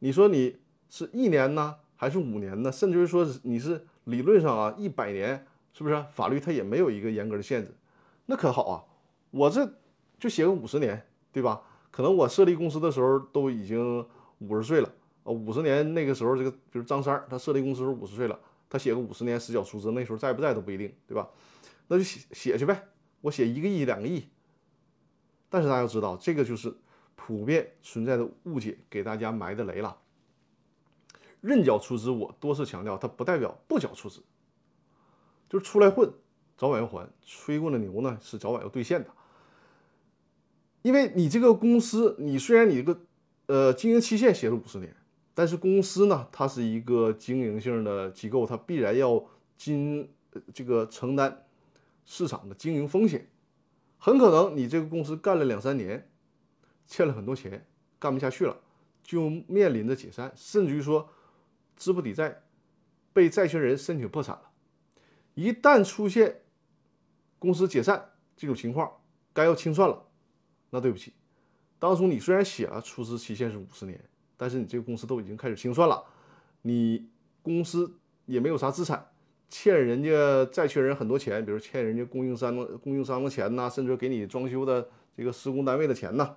[0.00, 2.72] 你说你是一年呢，还是五年呢？
[2.72, 6.04] 甚至于说你是理论上啊一百年，是不是？
[6.12, 7.74] 法律它也没有一个严格的限制，
[8.26, 8.84] 那可好啊，
[9.30, 9.70] 我这。
[10.20, 11.62] 就写个五十年，对吧？
[11.92, 14.04] 可能我设立公司的时候都已经
[14.40, 14.92] 五十岁了，
[15.28, 21.28] 呃，五十年那个时候，这个比如张三他设立公司时五十岁了，他写个五十年实缴出资，那时候在不在都不一定，对吧？
[21.88, 22.88] 那就写写去呗，
[23.20, 24.24] 我写一个亿、两个亿。
[25.50, 26.74] 但是大家要知道，这个就是
[27.14, 29.98] 普遍存在的误解，给大家埋的雷了。
[31.42, 34.22] 认缴出资，我多次强调，它不代表不缴出资，
[35.50, 36.10] 就是出来混，
[36.56, 39.10] 早晚要还，吹过的牛呢是早晚要兑现的。
[40.80, 43.00] 因为你这个公司，你虽然你这个
[43.44, 44.96] 呃经营期限写了五十年，
[45.38, 49.24] 但是公司呢，它是一个经营性的机构，它必然要
[49.56, 50.10] 经
[50.52, 51.46] 这个承担
[52.04, 53.30] 市场的经营风险。
[53.98, 56.10] 很可能你这个公司干了两三年，
[56.88, 57.64] 欠了很多钱，
[58.00, 58.56] 干不下去了，
[59.00, 61.08] 就面临着解散，甚至于说
[61.76, 62.42] 资不抵债，
[63.12, 64.50] 被债权人申请破产了。
[65.34, 66.40] 一旦出现
[67.38, 68.90] 公司解散这种情况，
[69.32, 70.04] 该要清算了。
[70.70, 71.12] 那对不起，
[71.78, 74.04] 当初你虽然写了出资期限是五十年，
[74.38, 76.02] 但是你这个公司都已经开始清算了，
[76.62, 77.06] 你
[77.42, 77.92] 公司
[78.24, 79.06] 也没有啥资产，
[79.50, 86.36] 欠人家债权人很多钱，比如欠人家供应商的供应商的钱呐，甚至给你装修的这个施工单位的钱呐，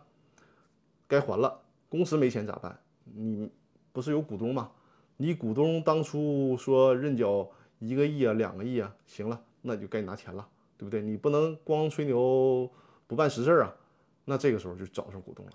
[1.08, 1.62] 该还了。
[1.88, 2.80] 公司没钱咋办？
[3.04, 3.50] 你
[3.92, 4.72] 不是有股东吗？
[5.18, 7.48] 你股东当初说认缴
[7.80, 11.02] 一个亿啊，两个亿啊，行了，那就该拿钱了，对不对？
[11.02, 12.68] 你不能光吹牛
[13.06, 13.76] 不办实事啊。
[14.26, 15.52] 那这个时候就找上股东了。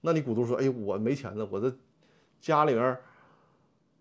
[0.00, 1.74] 那你股东说：“哎，我没钱了，我这
[2.40, 2.96] 家里边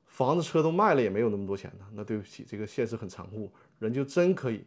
[0.06, 4.65] 房子车都卖了，也没有那么多钱呢。”那对不起，这个现实很残酷，人就真可以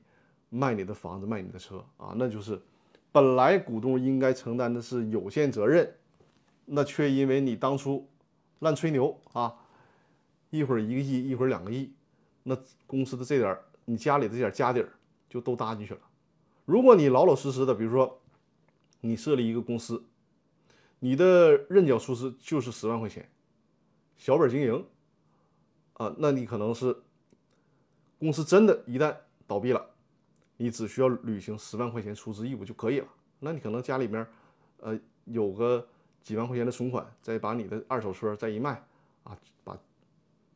[0.49, 2.13] 卖你的房子，卖你的车啊！
[2.17, 2.61] 那就是
[3.13, 5.93] 本来股东应该承担的是有限责任，
[6.65, 8.09] 那却因为你当初
[8.61, 9.55] 乱吹牛啊，
[10.51, 11.93] 一会儿一个亿，一会儿两个亿，
[12.43, 12.57] 那
[12.87, 14.93] 公司的这点你家里的这点家底儿
[15.29, 16.01] 就都搭进去了。
[16.65, 18.17] 如果你老老实实的，比如说。
[19.03, 20.05] 你设立一个公司，
[20.99, 23.27] 你的认缴出资就是十万块钱，
[24.21, 24.87] 小本经营，
[25.95, 26.95] 啊，那你可能是
[28.19, 29.83] 公司真的，一旦倒闭了，
[30.59, 33.09] 你只需要履行十万块钱出资义务就可以了。
[33.39, 34.27] 那你可能家里面，
[34.81, 35.89] 呃，有个
[36.21, 38.85] 几万块钱的存款，再把你的二手车再一卖，
[39.23, 39.75] 啊，把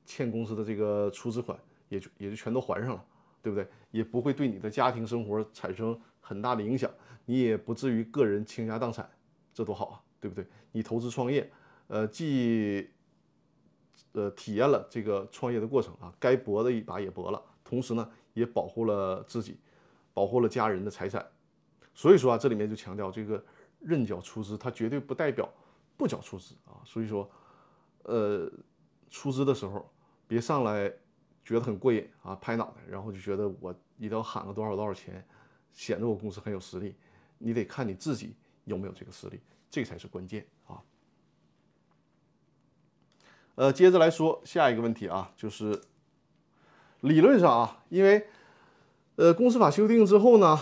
[0.04, 3.04] 欠公司的这个出资款也就也就全都还上了，
[3.40, 3.66] 对不对？
[3.90, 6.90] 也不会对你的家庭生活产生很大的影响。
[7.24, 9.10] 你也不至于个人倾家荡产，
[9.54, 10.46] 这多好啊，对不对？
[10.70, 11.50] 你投资创业，
[11.86, 12.90] 呃，既
[14.12, 19.58] 呃体验了这个创业的过程啊，该搏的一把也搏了，同时呢，也保护了自己，
[20.12, 21.26] 保护了家人的财产。
[21.94, 23.44] 所以说啊，这里面就强调这个
[23.80, 25.48] 认缴出资，它绝对不代表
[25.96, 26.82] 不缴出资啊。
[26.84, 27.30] 所以说，
[28.02, 28.50] 呃，
[29.10, 29.88] 出资的时候
[30.26, 30.92] 别上来
[31.44, 35.24] 觉得很过瘾啊，拍脑袋，然后就觉得我一定要喊个多少多少钱，
[35.72, 36.96] 显得我公司很有实力。
[37.38, 40.82] 你得看你自己有没有这个实力，这才是关键啊。
[43.56, 45.80] 呃，接着来说下一个问题啊，就是
[47.00, 48.26] 理论上啊，因为
[49.16, 50.58] 呃公司法修订之后呢，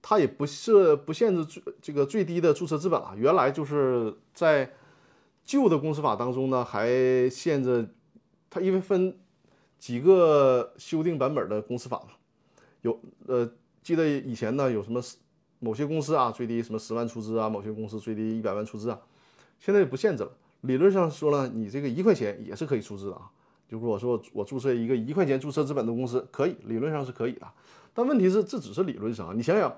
[0.00, 3.14] 它也不设不限制最这个最低的注册资本了。
[3.16, 4.72] 原来就是在
[5.44, 6.88] 旧的公司法当中呢，还
[7.28, 7.94] 限制
[8.48, 9.18] 它，因为分
[9.78, 12.10] 几个修订版本的公司法嘛，
[12.82, 13.50] 有呃
[13.82, 15.00] 记得以前呢有什么。
[15.60, 19.00] 某些公司啊，最低什么十万出资啊；某些公司最低一百万出资啊。
[19.58, 20.30] 现在也不限制了。
[20.64, 23.30] 理论上说了，你这个一块钱也是可以出资的啊。
[23.66, 27.46] 就是我说我注册一个一块钱注册资本的公司，可以，理论上是可以的。
[27.92, 29.36] 但问题是，这只是理论上。
[29.36, 29.74] 你想想，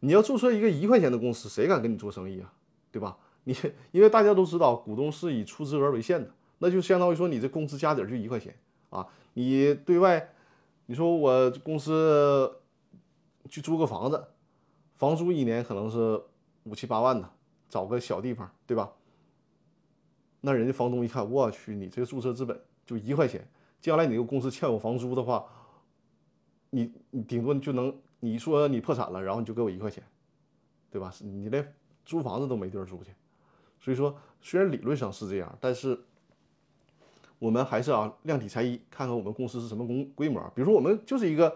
[0.00, 2.52] 你要注册一个一块钱的公司，谁敢跟你做生意啊？
[2.92, 3.16] 对吧？
[3.44, 3.56] 你
[3.92, 8.54] 因为大家都知道，股东是以出资额为限的，那就相当于说你这工资加底就一块钱
[8.90, 9.06] 啊。
[9.34, 10.30] 你对外，
[10.86, 12.50] 你说我公司
[13.48, 14.22] 去租个房子，
[14.96, 16.20] 房租一年可能是
[16.64, 17.28] 五七八万的，
[17.68, 18.90] 找个小地方，对吧？
[20.42, 23.46] 那人家房东一看，我去，你这个注册资本就一块钱，
[23.78, 25.44] 将来你这个公司欠我房租的话，
[26.70, 30.02] 你你顶多就能你说你破产了，然后你就给我一块钱，
[30.90, 31.12] 对吧？
[31.20, 31.74] 你连
[32.06, 33.10] 租房子都没地儿住去，
[33.78, 36.00] 所以说虽然理论上是这样，但是
[37.38, 40.40] 我们还是啊量体裁衣，看看我们公司是什么公规模。
[40.54, 41.54] 比如说我们就是一个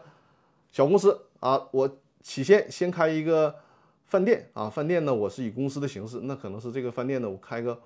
[0.71, 3.55] 小公司啊，我起先先开一个
[4.05, 7.81] 饭店啊，饭店呢我是以公司的形式，那可能是这个饭店呢我开个。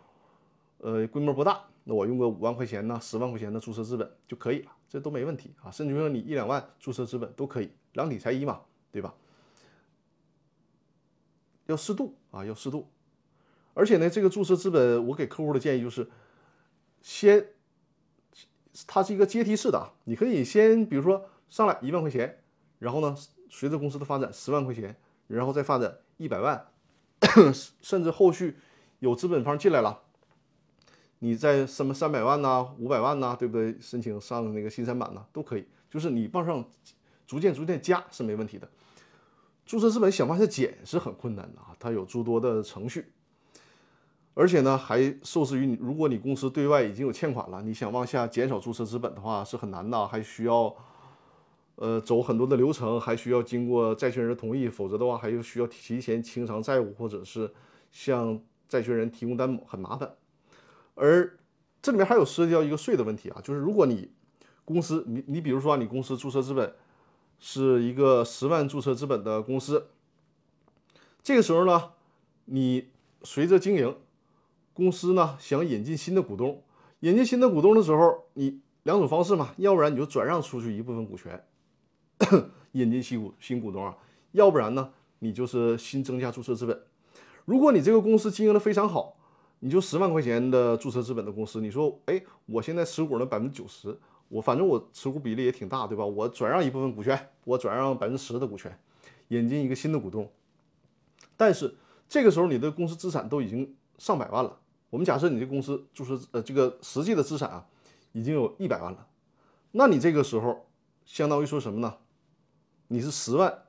[0.79, 5.71] 呃，规模不大，那我用个五万块钱呢，十万块钱的注册资本就可以了，这都没问题啊。
[5.71, 8.61] 甚至说你一两万注册资本都可以，量体裁衣嘛，
[8.93, 9.14] 对吧？
[11.67, 12.88] 要适度啊，要适度。
[13.75, 16.09] 而且呢，这个注册资本，我给客户的建议就是，
[17.03, 17.49] 先，
[18.87, 22.43] 它是一个阶梯式的啊，你可以先比如说上来一万块钱，
[22.79, 23.17] 然后呢，
[23.51, 26.69] 随着公司的发展十万块钱，然后再发展一百万，
[27.83, 28.57] 甚至后续
[29.01, 30.05] 有资本方进来了。
[31.20, 33.76] 你在什么三百万呐、五百万呐，对不对？
[33.81, 35.66] 申请上那个新三板呐，都可以。
[35.90, 36.64] 就是你往上
[37.26, 38.68] 逐渐逐渐加是没问题的。
[39.66, 43.12] 注册资本想往下减是很困难的啊，它有诸多的程序，
[44.33, 50.74] 而且呢还受制于你，如果你公司对外已经有欠款了，你想往下减少注册资本的话是很难的，还需要
[51.74, 57.52] 呃走很多的流程，还需要经过债权人同意，否则的话还有需要提前清偿债务，或者是
[57.90, 60.11] 向债权人提供担保，很麻烦。
[60.98, 61.38] 而
[61.80, 64.11] 这里面还有涉及到一个税的问题啊，就是如果你
[64.64, 66.74] 公司，你你比如说你公司注册资本
[67.38, 69.87] 是一个十万注册资本的公司，
[71.22, 71.92] 这个时候呢，
[72.46, 72.88] 你
[73.22, 73.96] 随着经营，
[74.74, 76.62] 公司呢想引进新的股东，
[77.00, 81.44] 引进新的股东的时候，你两种方式嘛，要不然你就转让出去一部分股权，
[82.72, 83.96] 引进新股新股东啊，
[84.32, 86.82] 要不然呢，你就是新增加注册资本。
[87.44, 89.14] 如果你这个公司经营的非常好。
[89.61, 96.05] 你就十万块钱的注册资本的公司，你说，哎，我现在持股呢百分之九十，我反正我持股比例也挺大，对吧？
[96.05, 98.79] 我转让一部分股权，我转让百分之十的股权，
[99.29, 100.31] 引进一个新的股东。
[101.37, 101.77] 但是
[102.09, 104.61] 这个时候你的公司资产都已经上百万了。
[104.90, 107.66] 我们假设你这公司注册呃这个实际的资产啊，
[108.12, 109.07] 已经有一百万了。
[109.73, 110.66] 那你这个时候
[111.05, 111.97] 相当于说什么呢？
[112.87, 113.64] 你是十万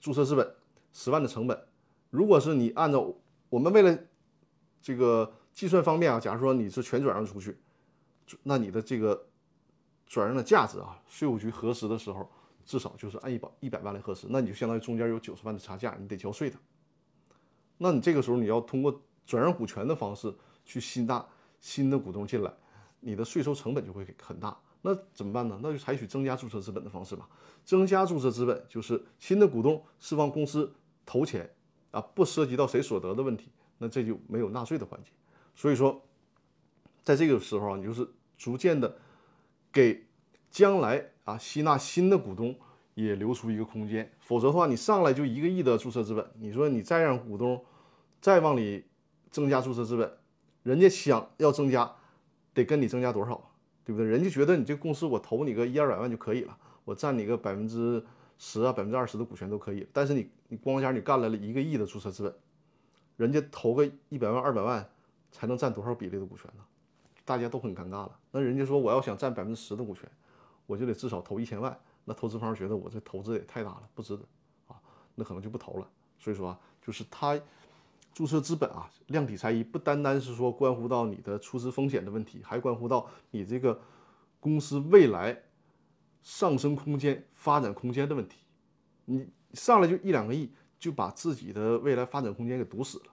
[0.00, 0.54] 注册资本，
[0.92, 1.66] 十万的成本。
[2.10, 3.12] 如果是你按照
[3.50, 3.98] 我们为了
[4.82, 7.56] 这个计算方面啊，假如说你是全转让出去，
[8.42, 9.28] 那你的这个
[10.04, 12.28] 转让的价值啊，税务局核实的时候，
[12.64, 16.56] 至少就是按一百一百万来核实，那你就相当于中间有九十万的差价，你得交税的。
[17.78, 21.24] 那你这个时候你要通过转让股权的方式去吸纳
[21.60, 22.52] 新的股东进来，
[23.00, 24.56] 你的税收成本就会很大。
[24.82, 25.60] 那怎么办呢？
[25.62, 27.28] 那就采取增加注册资本的方式吧。
[27.64, 30.74] 增加注册资本就是新的股东释放公司
[31.06, 31.48] 投钱
[31.92, 33.52] 啊，不涉及到谁所得的问题。
[33.82, 35.10] 那这就没有纳税的环节，
[35.56, 36.00] 所以说，
[37.02, 38.96] 在这个时候啊，你就是逐渐的
[39.72, 40.06] 给
[40.52, 42.56] 将来啊吸纳新的股东
[42.94, 47.60] 也留出一个空间，否则的话，你上来就一个亿的注册资本，你说你再让股东
[48.20, 48.84] 再往里
[49.32, 50.16] 增加注册资本，
[50.62, 51.92] 人家想要增加，
[52.54, 53.50] 得跟你增加多少，
[53.84, 54.06] 对不对？
[54.06, 58.00] 人家觉得你这公司我投你个一二百万就可以了，我占你个百分之
[58.38, 62.32] 十啊百分之二十的股权都可以，但是你你光家你干了一个亿的注册资本。
[63.22, 64.84] 人家投个一百万、二百万，
[65.30, 66.64] 才能占多少比例的股权呢？
[67.24, 68.18] 大家都很尴尬了。
[68.32, 70.10] 那人家说我要想占百分之十的股权，
[70.66, 71.78] 我就得至少投一千万。
[72.04, 74.24] 那投资方觉得我这投资也太大了，不值得
[74.66, 74.74] 啊，
[75.14, 75.88] 那可能就不投了。
[76.18, 77.40] 所以说啊，就是他
[78.12, 83.80] 注册资本啊，量体裁衣，不单单是说关乎到你的出资风险的问题，还关乎到你这个
[84.40, 85.40] 公司未来
[86.24, 88.38] 上升空间、发展空间的问题。
[89.04, 90.52] 你上来就一两个亿。
[90.82, 93.11] 就把自己的未来发展空间给堵死了，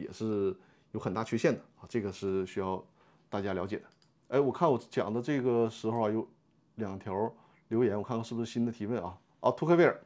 [0.00, 0.56] 也是
[0.92, 2.84] 有很大缺陷的啊，这个是需要
[3.28, 3.84] 大家了解的。
[4.28, 6.28] 哎，我看我讲的这个时候啊，有
[6.76, 7.32] 两条
[7.68, 9.18] 留言，我看看是不是新的提问啊？
[9.40, 10.02] 啊，托克维尔，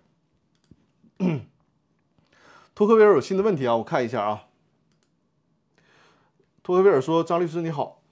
[2.74, 4.48] 托克维尔有新的问题啊，我看一下啊。
[6.62, 8.02] 托克维尔说：“张律师你好，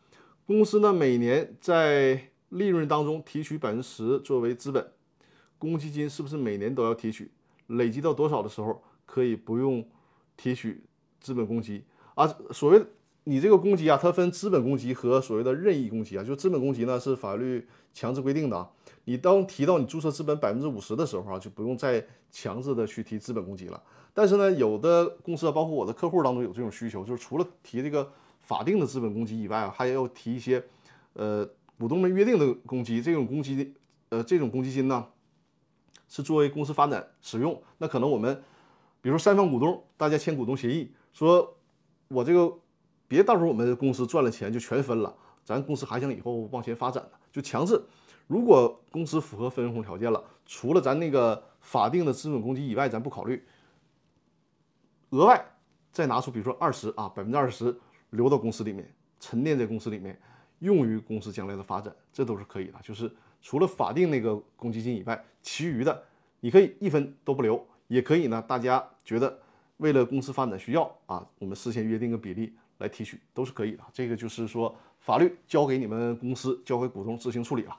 [0.46, 4.92] 公司呢每年在利润当中提取百分之十作为资本，
[5.58, 7.32] 公积金是不是每年都要提取？”
[7.68, 9.88] 累积到多少的时候可以不用
[10.36, 10.84] 提取
[11.22, 11.82] 资本公积
[12.14, 12.26] 啊？
[12.50, 12.84] 所谓
[13.24, 16.24] 你这个公积啊，它分资本公积和所谓的任意公积啊。
[16.24, 18.68] 就资本公积呢是法律强制规定的啊，
[19.04, 23.80] 你当提到你注册资本百分之五十的时候啊，就不用再强制的去提资本公积了。
[24.12, 28.10] 但是呢，有的公司啊，包括我的客户当中有这种需求，就是除了提这个
[28.40, 30.62] 法定的资本公积以外啊，还要提一些
[31.12, 31.48] 呃
[31.78, 33.00] 股东们约定的公积。
[33.00, 33.72] 这种公积
[34.10, 35.06] 呃这种公积金呢，
[36.08, 37.62] 是作为公司发展使用。
[37.78, 38.42] 那可能我们
[39.00, 41.56] 比如说三方股东大家签股东协议，说
[42.08, 42.58] 我这个。
[43.08, 47.78] 别到时候我们公司赚了钱就全分了，咱公司还想以后往前发展呢，就强制。
[48.26, 53.44] 如果公司符合分红条件了，除了咱那个法定的资本公积以外，咱不考虑，
[55.10, 55.44] 额外
[55.90, 58.90] 再拿出比如说二十啊，百分之二十留到公司里面，
[59.20, 60.18] 沉淀在公司里面，
[60.60, 62.78] 用于公司将来的发展，这都是可以的。
[62.82, 66.02] 就是除了法定那个公积金以外，其余的
[66.40, 68.42] 你可以一分都不留，也可以呢。
[68.48, 69.38] 大家觉得
[69.82, 72.54] 为了公司发展需要啊，我们事先约定个比例。
[72.78, 77.76] 来提取都是可以的，这个就是说法律交给你们公司，交给股东自行处理了。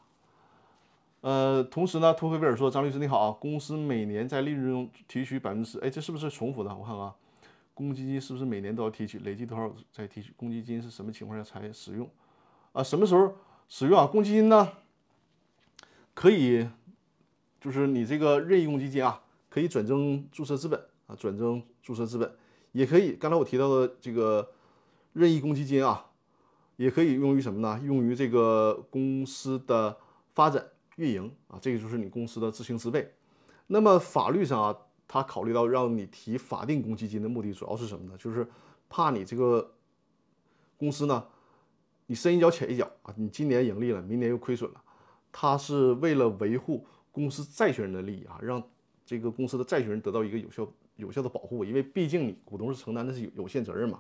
[1.19, 6.73] 呃，同时呢，托克维尔说：“张律师你好啊，公司每年在利润中提取百分之十，哎，这是不是重复的？
[6.73, 7.13] 我看啊，
[7.73, 9.19] 公积金是不是每年都要提取？
[9.19, 10.31] 累计多少再提取？
[10.37, 12.09] 公积金是什么情况下才使用？
[12.71, 13.35] 啊，什么时候
[13.67, 14.07] 使用啊？
[14.07, 14.71] 公积金呢，
[16.13, 16.65] 可以
[17.59, 22.35] 就是你这个任意公积金啊，可以转增注册资本啊，转增注册资本
[22.71, 23.13] 也可以。
[23.13, 24.51] 刚才我提到的这个。
[25.15, 26.09] 任意公积金啊，
[26.75, 27.79] 也可以用于什么呢？
[27.83, 29.95] 用于这个公司的
[30.33, 33.13] 发展运营啊，这个就是你公司的执行资备。
[33.67, 34.75] 那么法律上啊，
[35.07, 38.17] 他考虑到让你提法定公积金的目的主要是什么呢？
[38.17, 38.47] 就是
[38.89, 39.75] 怕你这个
[40.77, 41.23] 公司呢，
[42.07, 44.81] 你深一脚浅一脚啊，你今年盈利了，明年又亏损了。
[45.31, 48.63] 他是为了维护公司债权人的利益啊，让
[49.05, 53.99] 这个公司的债权人得到一个有效有效的保护，因为毕竟你股东是承担的是有有限责任嘛。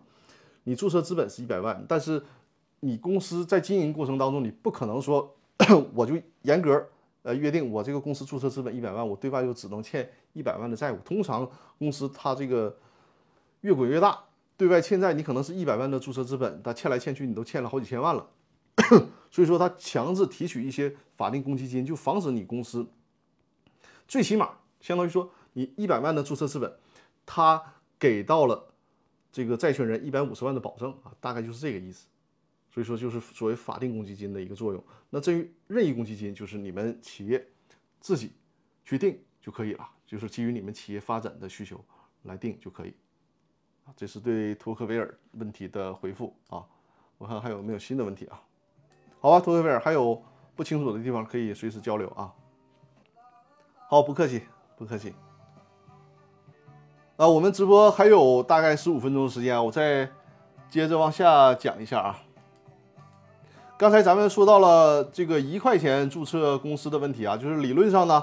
[0.63, 2.23] 你注册资本是一百万，但是
[2.79, 5.35] 你公司在经营过程当中，你不可能说
[5.93, 6.87] 我就严格
[7.23, 10.97] 呃约定我这个公司注册资本一百万，我对外就只能欠一百万的债务。
[11.03, 12.77] 通常公司它这个
[13.61, 14.23] 越滚越大，
[14.55, 18.29] 对外欠债你可能是一百万的注册资本，它欠来欠去你都欠了好几千万了。
[19.29, 22.85] 所以说他强制提取一些法定公积金，就防止你公司
[24.07, 26.71] 最起码相当于说你一百万的注册资本，
[27.25, 27.61] 他
[27.97, 28.69] 给到了。
[29.31, 32.05] 这个债权人一百五十万的保证啊，大概就是这个意思，
[32.69, 34.83] 所以说就是作为法定公积金的一个作用。
[35.09, 37.43] 那至于任意公积金，就是你们企业
[37.99, 38.33] 自己
[38.85, 41.83] 去定就可以了，就是基于你们企业发展的需求
[42.21, 42.93] 来定就可以。
[43.85, 46.63] 啊，这是对托克维尔问题的回复啊。
[47.17, 48.39] 我看还有没有新的问题啊？
[49.19, 50.23] 好吧，托克维尔还有
[50.55, 52.31] 不清楚的地方可以随时交流啊。
[53.87, 54.43] 好，不客气，
[54.77, 55.15] 不客气。
[57.23, 60.11] 啊，我们直播还有大概十五分钟的时间，我再
[60.69, 62.19] 接着往下讲一下啊。
[63.77, 68.21] 刚才咱们说到了这个一块钱注册公司的问题啊，就是理论上呢，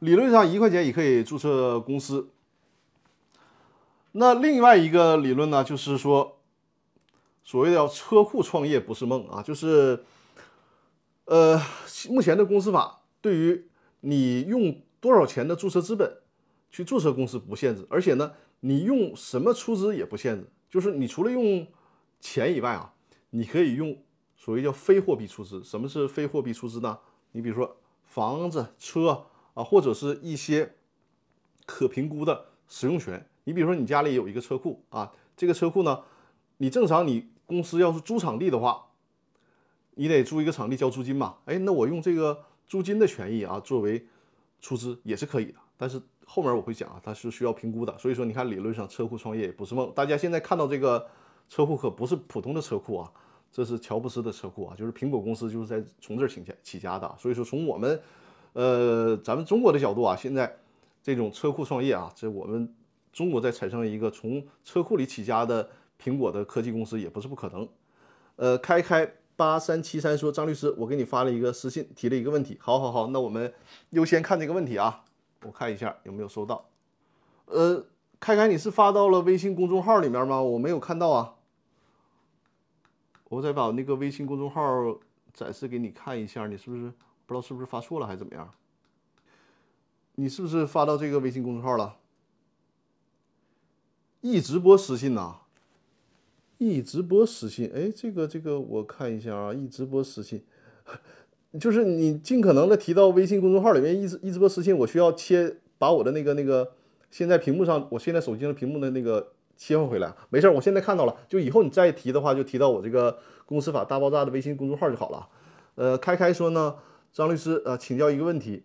[0.00, 2.30] 理论上一块钱也可以注册公司。
[4.10, 6.38] 那另外一个理论呢，就是说，
[7.44, 10.04] 所谓的叫车库创业不是梦啊，就是
[11.26, 11.62] 呃，
[12.10, 13.68] 目前的公司法对于
[14.00, 16.25] 你用多少钱的注册资本。
[16.76, 20.46] 去注册公司不限制，而且呢，你用什么出资也不限制。
[20.68, 21.66] 就是你除了用
[22.20, 22.92] 钱以外啊，
[23.30, 23.96] 你可以用
[24.36, 25.64] 所谓叫非货币出资。
[25.64, 26.98] 什么是非货币出资呢？
[27.32, 29.24] 你比如说房子、车
[29.54, 30.70] 啊，或者是一些
[31.64, 33.26] 可评估的使用权。
[33.44, 36.02] 你比如说你家里有一个车库啊，这个车库呢，
[36.58, 38.84] 你正常你公司要是租场地的话，
[39.94, 41.38] 你得租一个场地交租金嘛。
[41.46, 44.06] 哎，那我用这个租金的权益啊作为
[44.60, 46.02] 出资也是可以的，但是。
[46.28, 49.90] 后面我会讲啊，它是需要评估的，所以说你看理论上车库创业也不是梦。
[49.94, 51.06] 大家现在看到这个
[51.48, 53.10] 车库可不是普通的车库啊，
[53.50, 57.14] 这是乔布斯的车库啊，就是苹果公司就是在从这儿起家起家的。
[57.18, 58.02] 所以说从我们
[58.52, 60.52] 呃咱们中国的角度啊，现在
[61.00, 62.74] 这种车库创业啊，这我们
[63.12, 65.70] 中国在产生一个从车库里起家的
[66.02, 67.66] 苹果的科技公司也不是不可能。
[68.34, 72.58] 呃，开开八三七三说张律师，我给你发了一个私信，提了一个问题。
[72.60, 73.54] 好好好，那我们
[73.90, 75.04] 优先看这个问题啊。
[75.46, 76.68] 我看一下有没有收到，
[77.46, 77.86] 呃，
[78.18, 80.42] 开开你是发到了微信公众号里面吗？
[80.42, 81.34] 我没有看到啊。
[83.28, 84.98] 我再把那个微信公众号
[85.32, 86.92] 展示给你看一下，你是不是
[87.26, 88.52] 不知道是不是发错了还是怎么样？
[90.16, 91.98] 你是不是发到这个微信公众号了？
[94.22, 95.42] 一直播私信呐，
[96.58, 100.44] 一直播私信，哎，这个这个我看一下啊，一直播私信。
[101.58, 106.72] 就是你尽可能的提到微信公众号里面一直一直播私信，我需要切把我的那个那个
[107.10, 110.12] 现在屏幕上我现在手机上屏幕的那个切换回来。
[110.30, 115.28] 没事，我现在看到了，就以后你再提的话，就提到我这个公司法大爆炸的微信公众号就好了。
[115.74, 116.76] 呃，开开说呢，
[117.12, 118.62] 张律师呃，请教一个问题：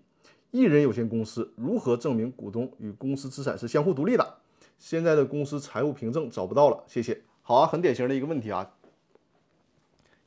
[0.51, 4.35] 一人有限公司如何证明股东与公司资产是相互独立的？
[4.79, 7.21] 现在的公司财务凭证找不到了，谢谢。
[7.41, 8.71] 好啊，很典型的一个问题啊。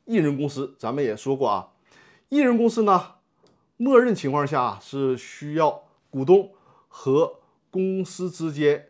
[0.05, 1.71] 一人公司咱们也说过啊，
[2.35, 3.15] 一人公司呢，
[3.77, 6.51] 默认情况下是需要股东
[6.89, 7.39] 和
[7.71, 8.89] 公司之间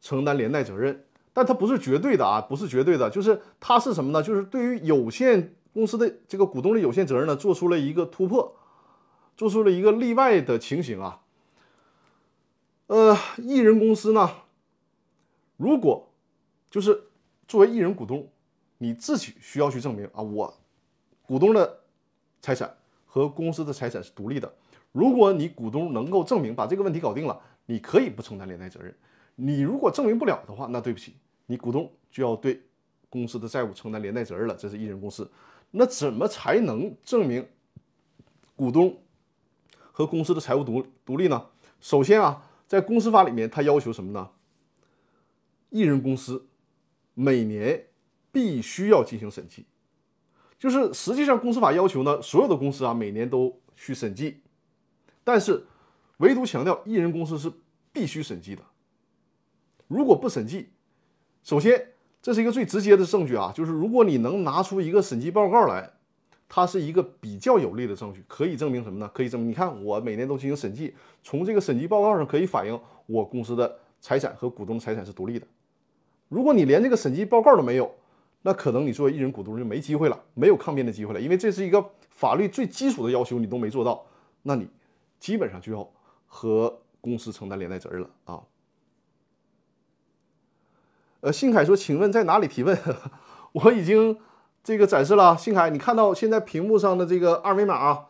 [0.00, 4.20] 承担连带责任，但它不是绝对的啊，不是绝对的，就是它是什么呢？
[4.20, 8.56] 就是对于有限公司的这个股东的有限责任呢，做出了一个突破，
[9.36, 11.20] 做出了一个例外的情形啊。
[12.88, 14.28] 呃，一人公司呢，
[15.56, 16.10] 如果
[16.68, 17.04] 就是
[17.46, 18.28] 作为一人股东。
[18.82, 20.58] 你自己需要去证明啊，我
[21.26, 21.80] 股东的
[22.40, 22.78] 财产
[23.10, 24.50] 和公司的财产是独立的。
[24.92, 27.36] 如果你股东能够证明把这个问题搞定了，
[27.66, 28.94] 你可以不承担连带责任。
[29.34, 32.62] 你如果证明不了的话，那对不起，你股东就要对
[33.08, 34.54] 公司的债务承担连带责任了。
[34.54, 35.28] 这是一人公司，
[35.72, 37.44] 那怎么才能证明
[38.54, 38.96] 股东
[39.90, 41.46] 和公司的财务独独立呢？
[41.80, 44.30] 首先啊，在公司法里面，它要求什么呢？
[45.70, 46.46] 一人公司
[47.14, 47.86] 每年。
[48.32, 49.66] 必须要进行审计，
[50.60, 54.42] 就是实际上公司法要求呢，所有的公司啊每年都去审计，
[55.24, 55.64] 但是
[56.18, 57.50] 唯独强调一人公司是
[57.92, 58.62] 必须审计的。
[59.88, 60.68] 如果不审计，
[61.42, 65.90] 首先这是一个最直接的证据啊，就是如果你能拿出一个审计报告来，
[66.46, 69.10] 它是一个比较有力的证据，可以证明什么呢？
[69.14, 75.46] 可以证明你看我每年都进行审计，从这个审计报告上可以反映我公司的财产和股东的财产是独立的。
[76.28, 77.90] 如果你连这个审计报告都没有，
[78.42, 84.04] 那可能你作为一人股东就没机会了，没有抗辩的机会了，因为这是一个法律最基础的要求，你都没做到，
[84.42, 84.66] 那你
[85.18, 85.86] 基本上就要
[86.26, 88.40] 和公司承担连带责任了啊。
[91.20, 92.78] 呃，信凯说，请问在哪里提问？
[93.52, 94.18] 我已经
[94.64, 98.06] 这个展示了，信凯，你看到现在屏幕上的这个二维码啊，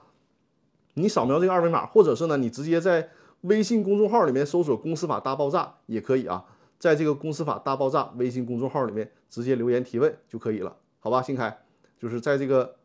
[0.95, 3.09] 你扫描这个二维码，或者是呢，你直接在
[3.41, 6.45] 微信公众号里面搜索“公司法大爆炸”也可以啊。
[6.81, 11.21] 在这个公司法大爆炸微信公众号里面直接留言提问就可以了，好吧？
[11.21, 11.59] 新凯，
[11.99, 12.77] 就是在这个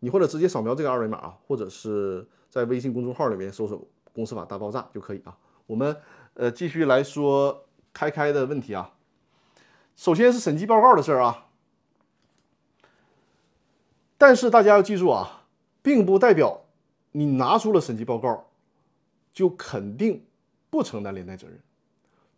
[0.00, 5.38] 你或者直接扫描这个二维码啊，或者是在微信公众号里面搜索“公司法大爆炸”就可以啊。
[5.66, 5.96] 我们
[6.34, 8.92] 呃继续来说开开的问题啊。
[9.94, 11.46] 首先是审计报告的事儿啊，
[14.16, 15.46] 但是大家要记住啊，
[15.80, 16.64] 并不代表
[17.12, 18.48] 你拿出了审计报告
[19.32, 20.26] 就肯定
[20.70, 21.60] 不承担连带责任。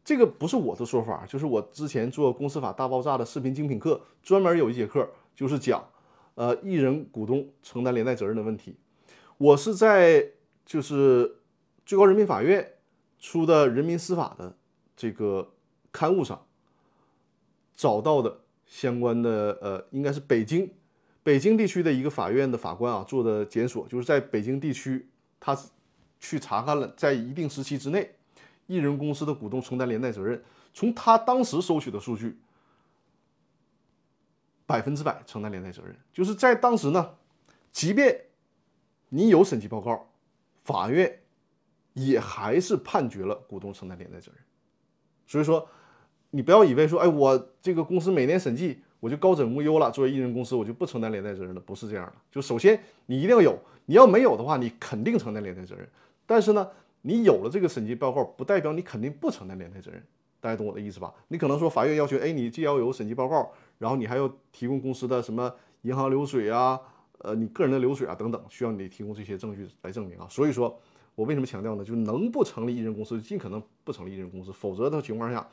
[0.05, 5.87] 这个不是我的说法，就是我之前做公司法大爆炸的视频精品课，专门有一节课就是讲，
[6.35, 8.77] 呃，一人股东承担连带责任的问题。
[9.37, 10.27] 我是在
[10.65, 11.37] 就是
[11.85, 12.73] 最高人民法院
[13.19, 14.57] 出的人民司法的
[14.97, 15.53] 这个
[15.93, 16.47] 刊物上
[17.75, 20.71] 找到的相关的，呃，应该是北京
[21.23, 25.57] 北京地区的一个法院的法官啊做的检索，就是在北京地区，他
[26.19, 28.15] 去查看了在一定时期之内。
[28.71, 30.41] 一人公司的股东承担连带责任，
[30.73, 32.39] 从他当时收取的数据，
[34.65, 35.93] 百分之百承担连带责任。
[36.13, 37.17] 就是在当时呢，
[37.73, 38.27] 即便
[39.09, 40.09] 你有审计报告，
[40.63, 41.21] 法院
[41.95, 44.41] 也还是判决了股东承担连带责任。
[45.27, 45.69] 所以说，
[46.31, 49.91] 你不要以为说，哎，我这个公司每年审计，我就高枕无忧了。
[49.91, 52.13] 作为一人公司，我就不承担连带责任了，不是这样的。
[52.31, 55.89] 就首先你一定要有，你要没有的话，你肯定承担连带责任。
[56.25, 56.71] 但是呢。
[57.03, 60.03] 你有了这个审计报告，不代表你肯定不承担连带责任，
[60.41, 61.13] 大家懂我的意思吧？
[61.29, 66.79] 你可能说法院要求，哎，你既要有审计报告，然后你还要提供公司的什么银行流水啊，
[67.19, 70.27] 呃，你个人的流水啊等等，需要你提供这些证据来证明啊。
[70.29, 70.79] 所以说
[71.15, 71.85] 我为什么强调呢？
[71.85, 75.49] 就能不成立一人公司，尽可能不成立一人公司，否则的情况下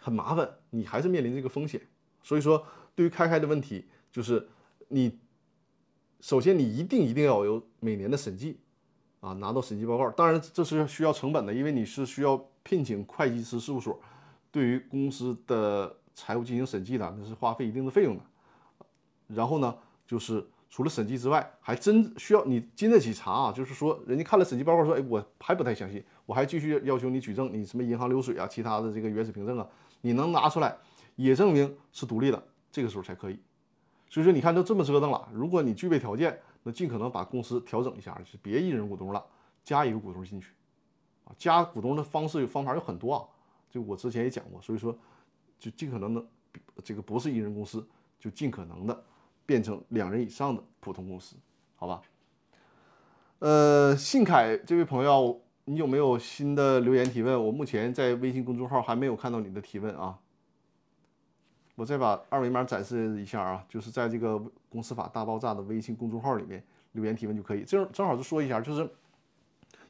[0.00, 1.80] 很麻烦，你还是面临这个风险。
[2.22, 4.46] 所以说，对于开开的问题，就是
[4.88, 5.18] 你
[6.20, 8.58] 首先你一定一定要有每年的审计。
[9.24, 13.98] 啊，拿到审计报告，当然这是需要成本的，因为你是需要聘请会计师事务所，
[14.50, 18.22] 对于公司的财务进行审计的，那是花费一定的费用的。
[19.28, 19.74] 然后呢，
[20.06, 29.66] 就是除了审计之外，还真需要你经得起查啊，就是说人家看了审计报告说，哎，我还不太相信，我还继续要求你举证，你什么银行流水啊，其他的这个原始凭证啊，
[30.02, 30.76] 你能拿出来，
[31.16, 33.40] 也证明是独立的，这个时候才可以。
[34.10, 36.38] 所以说，你看都这么折腾了，如果你具备条件。
[36.64, 39.24] 那尽可能把公司调整一下，就别一人股东了，
[39.62, 40.52] 加一个股东进去，
[41.24, 43.22] 啊，加股东的方式方法有很多啊，
[43.70, 44.96] 就我之前也讲过，所以说
[45.58, 46.24] 就尽可能的
[46.82, 47.86] 这个不是一人公司，
[48.18, 49.04] 就尽可能的
[49.46, 51.36] 变成两人以上的普通公司，
[51.76, 52.02] 好吧？
[53.40, 57.44] 呃，信凯这位朋友，你有没有新的留言提问？
[57.44, 60.18] 我目前在微信公众号还没有看到你的提问啊，
[61.76, 66.62] 我再把二维码展示一下啊，就是在这个公司法大爆炸的微信公众号里面
[66.92, 67.64] 留言提问就可以。
[67.64, 68.82] 正正好就说一下，就是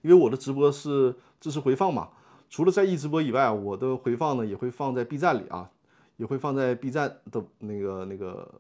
[0.00, 2.08] 因为我的直播是支持回放嘛，
[2.48, 5.70] 除了在易直播以外，我的回放呢也会放在 B 站里啊，
[6.16, 8.50] 也会放在 B 站的那个那个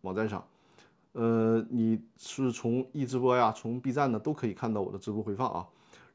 [0.00, 0.42] 网站上。
[1.12, 5.66] 呃，你是从易直播呀，从 B 站呢都可以看到我的直播回放啊。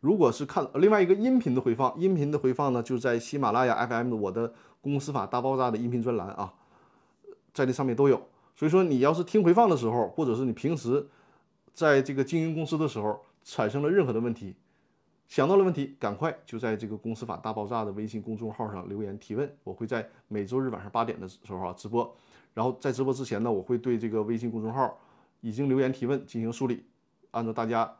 [0.02, 4.54] 如果是看另外一个音频的回放，音频的回放呢就在喜马拉雅 FM 我的。
[4.84, 6.52] 公司法大爆炸的音频专栏啊，
[7.54, 8.20] 在这上面都有。
[8.56, 11.08] 所以说，你要是听回放的时候，或者是你平时
[11.72, 14.56] 在这个经营公司的时候产生了任何的问题，
[15.28, 19.56] 想到了问题，赶快就在这个公司法大爆炸的微信公众号上留言提问。
[19.64, 22.12] 我会在每周日晚上八点的时候啊直播。
[22.56, 24.98] 然后在直播之前呢，我会对这个微信公众号
[25.42, 26.84] 已经留言提问进行梳理，
[27.30, 27.96] 按照大家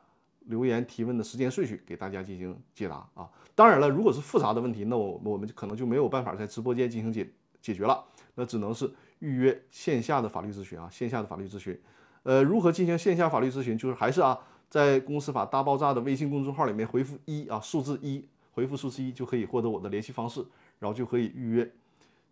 [0.46, 3.30] 留言提问的时间顺序给大家进行解答啊。
[3.54, 7.30] 当然了，如果是复杂的问题，那我我们可能就没有办法在直播间进行解
[7.62, 8.04] 解决了，
[8.36, 11.80] 那只能是预约线下的法律咨询啊，线下的法律咨询。
[12.24, 13.78] 呃，如何进行线下法律咨询？
[13.78, 14.40] 就是还是啊，
[14.70, 20.46] 在公司法大爆炸的微信公众号里面回复一啊，数字一，回复数字一就可以获得我的联系方式，
[20.80, 21.72] 然后就可以预约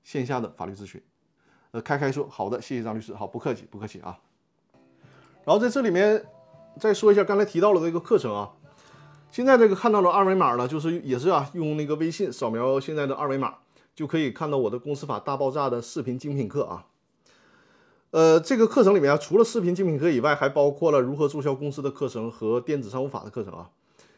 [0.04, 1.02] 线下的法律咨询。
[1.72, 4.18] 呃，开开说好的，谢谢张律师，好，不客气，不客气啊。
[5.44, 6.24] 然后在这里面
[6.80, 8.52] 再说一下刚才提到了这个课程啊。
[9.32, 13.56] 现在这个看到的二维码呢，就是也是啊，用那个微信扫描现在的二维码，
[13.94, 16.88] 就可以看到我的公司法大爆炸的视频精品课啊。
[18.10, 23.70] 呃，这个课程里面啊，除了视频精品课以外，还包括了如何注销公司的课程和电子商务法的课程啊。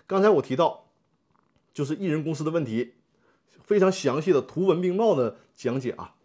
[0.07, 0.85] 刚才我提到，
[1.73, 2.93] 就是艺人公司的问题，
[3.65, 6.15] 非常详细的图文并茂的讲解啊。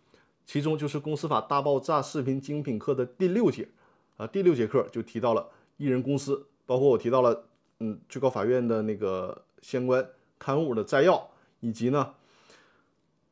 [0.45, 3.68] 其中就是公司法大爆炸视频精品课的第六节
[4.16, 7.45] 啊，第六节课就提到了艺人公司，包括我提到了。
[7.79, 10.03] 嗯，最高法院的那个相关
[10.39, 12.14] 刊物的摘要，以及呢，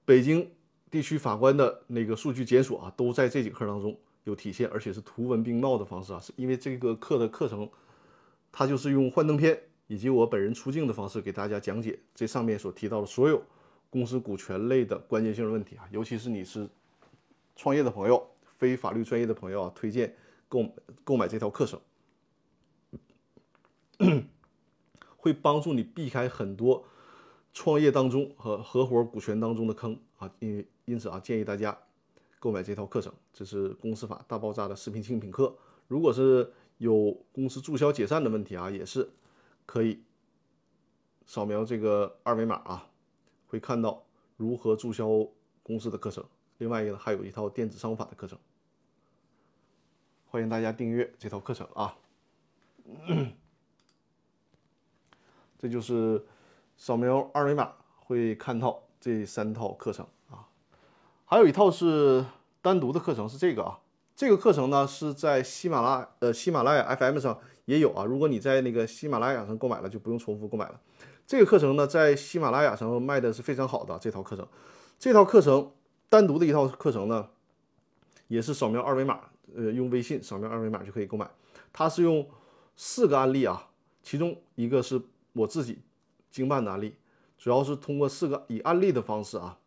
[0.04, 0.46] 北京
[0.90, 7.66] 地区法官的那个数据检索啊，都在这几课当中有体现，而且是图文并茂的方式啊，是因为这个课的课程，
[8.52, 13.42] 它就是用幻灯片以及我本人出镜的方式给大家讲解这上面所提到的所有
[13.88, 16.68] 公司股权类的关键性的问题啊，尤其是你是
[17.56, 18.22] 创业的朋友、
[18.58, 20.14] 非法律专业的朋友啊，推荐
[20.50, 20.68] 购
[21.02, 21.80] 购买这套课程。
[25.16, 26.84] 会帮助你避开很多
[27.52, 31.78] 创业当中和合伙股权当中的坑啊，因因此啊，建议大家
[32.38, 33.12] 购买这套课程。
[33.32, 35.56] 这是公司法大爆炸的视频精品课。
[35.88, 39.08] 如果是有公司注销解散的问题啊，也是
[39.64, 40.02] 可以
[41.24, 42.90] 扫描这个二维码啊，
[43.46, 44.04] 会看到
[44.36, 45.08] 如何注销
[45.62, 46.24] 公司的课程。
[46.58, 48.38] 另外一个还有一套电子商务法的课程，
[50.26, 51.96] 欢迎大家订阅这套课程啊。
[55.64, 56.22] 这就是
[56.76, 60.44] 扫描二维码会看到这三套课程啊，
[61.24, 62.22] 还有一套是
[62.60, 63.78] 单独的课程，是这个啊。
[64.14, 68.04] 这个课程呢是在喜马拉呃喜马拉雅 FM 上也有啊。
[68.04, 70.78] 如果你在那个喜马拉雅上购买了，就不用重复购买了。
[71.26, 74.46] 这个课程呢在喜马拉雅上卖的是非常好的这套课程。
[74.98, 75.72] 这套课程
[76.10, 77.30] 单独的一套课程呢，
[78.28, 79.18] 也是扫描二维码，
[79.56, 81.30] 呃，用微信扫描二维码就可以购买。
[81.72, 82.28] 它是用
[82.76, 83.70] 四个案例啊，
[84.02, 85.00] 其中一个是。
[85.34, 85.78] 我自己
[86.30, 86.94] 经办的案例，
[87.36, 89.58] 主要是通过四个以案例的方式啊，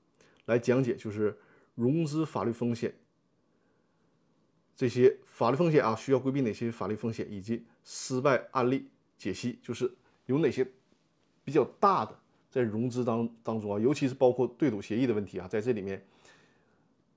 [0.45, 1.37] 来讲解，就是
[1.75, 2.95] 融资法律风险，
[4.75, 9.93] 这些法律风险啊，需要规避哪些法律风险，以及失败案例解析，就是
[10.25, 10.65] 有哪些
[11.43, 12.17] 比较大的
[12.49, 16.03] 在融资当当中啊，尤其是包括对赌协议的问题啊，在这里面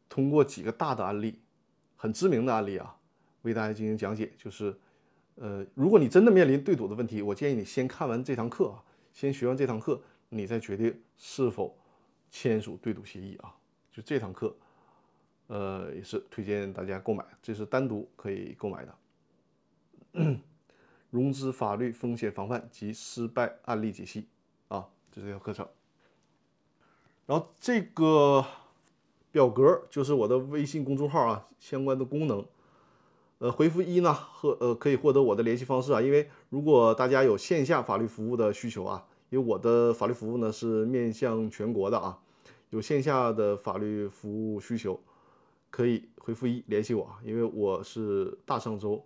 [0.09, 1.38] 通过几个大的案例，
[1.96, 2.96] 很知名的案例啊，
[3.42, 4.76] 为大家进行讲解，就是。
[5.41, 11.74] 呃，如果你真的面临对赌的问题，我建议你先看完这堂课啊，先学完这堂课，你再决定是否
[12.30, 13.57] 签署对赌协议啊。
[13.91, 14.55] 就这堂课，
[15.47, 18.95] 呃，也是推荐大家购买，这是单独可以购买的。
[21.09, 24.28] 融资法律风险防范及失败案例解析
[24.68, 25.66] 啊，就这套课程。
[27.24, 28.45] 然后这个
[29.32, 32.47] 表格就是我的微信公众号啊，相关的功能。
[33.41, 36.01] 呃，回复一呢，和呃可以获得我的联系方式啊。
[36.03, 42.20] 因为如果大家有线下法律服务的需求啊，因为我的法律服务呢是面向全国的啊，
[42.68, 45.01] 有线下的法律服务需求，
[45.70, 47.11] 可以回复一联系我。
[47.24, 49.03] 因为我是大上周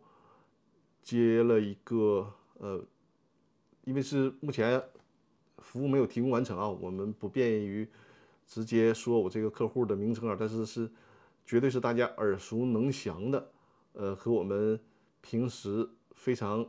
[1.01, 2.29] 接了一个
[2.59, 2.85] 呃，
[3.85, 4.83] 因为是目前
[5.59, 7.89] 服务没有提供完成啊，我们不便于
[8.49, 10.91] 直接说我这个客户的名称啊，但是是
[11.47, 13.53] 绝对是大家耳熟能详的。
[13.95, 14.79] 呃，和我们
[15.21, 16.65] 平时非常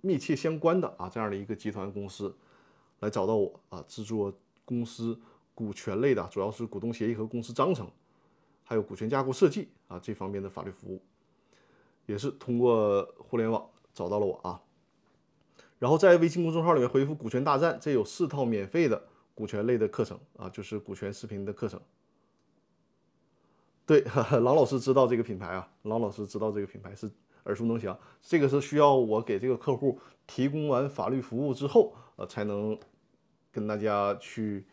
[0.00, 2.34] 密切相关的啊，这样的一个集团公司
[3.00, 4.32] 来找到我啊，制作
[4.64, 5.20] 公司
[5.54, 7.90] 股权类的，主要是股东协议和公司章程
[8.64, 11.02] 还有股权架构设计啊这方面的法律服务，
[12.06, 14.62] 也是通过互联网找到了我啊。
[15.78, 21.78] 然后在微信公众号里面回复“股权大战”，这有四套免费的股权类的课程啊，就是股权视频的课程。
[23.86, 27.08] 对，郎老师知道这个品牌啊，郎老师知道这个品牌是
[27.44, 27.96] 耳熟能详。
[28.20, 32.76] 这个是需要我给这个客户提供完法律服务之后，呃，才能
[33.52, 34.66] 跟大家去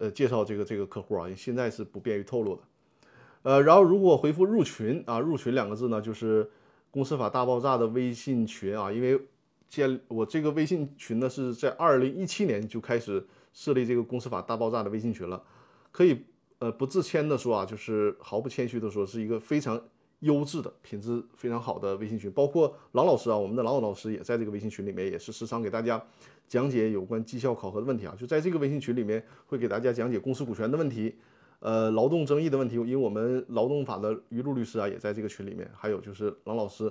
[0.00, 2.62] 呃介绍这个这个客户啊，现在是不便于透露的。
[3.42, 6.50] 呃，然后如果回复入群啊，入群两个字呢，就是
[6.90, 9.28] 公司法大爆炸的微信群啊，因为
[9.68, 15.40] 建我这个微信群呢是在二零一七年就开始设立这个公司法大爆炸的微信群了，
[15.92, 16.24] 可以。
[16.62, 19.82] 呃，不自谦的说啊，就是毫不谦虚的说，是一个非常
[20.20, 22.30] 优质的、品质非常好的微信群。
[22.30, 26.00] 包括郎老师啊，我们的郎老师也在这个微信群里面，也是时常给大家
[26.46, 28.14] 讲解有关绩效考核的问题啊。
[28.16, 31.16] 就在这个微信群里面，会给大家讲解公司股权的问题，
[31.58, 32.76] 呃，劳动争议的问题。
[32.76, 35.68] 因为我们劳动法的于路律师啊，也在这个群里面。
[35.74, 36.88] 还有就是郎老师，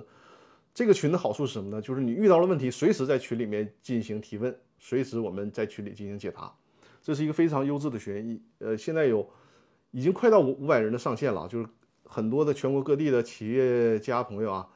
[0.74, 1.80] 这个群的好处是什么呢？
[1.80, 6.54] 就是你遇到了问题，随时在群里面进行提问，随时我们在群里进行解答。
[7.00, 9.26] 这是一个非常优质的群，呃，现在有。
[9.92, 11.66] 已经快到五五百人的上限了，就是
[12.04, 14.68] 很多的全国各地的企业家朋友啊，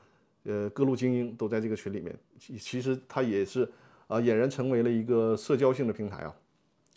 [0.45, 2.17] 呃，各路精英都在这个群里面。
[2.39, 3.69] 其其实它也是
[4.07, 6.35] 啊，俨然成为了一个社交性的平台啊。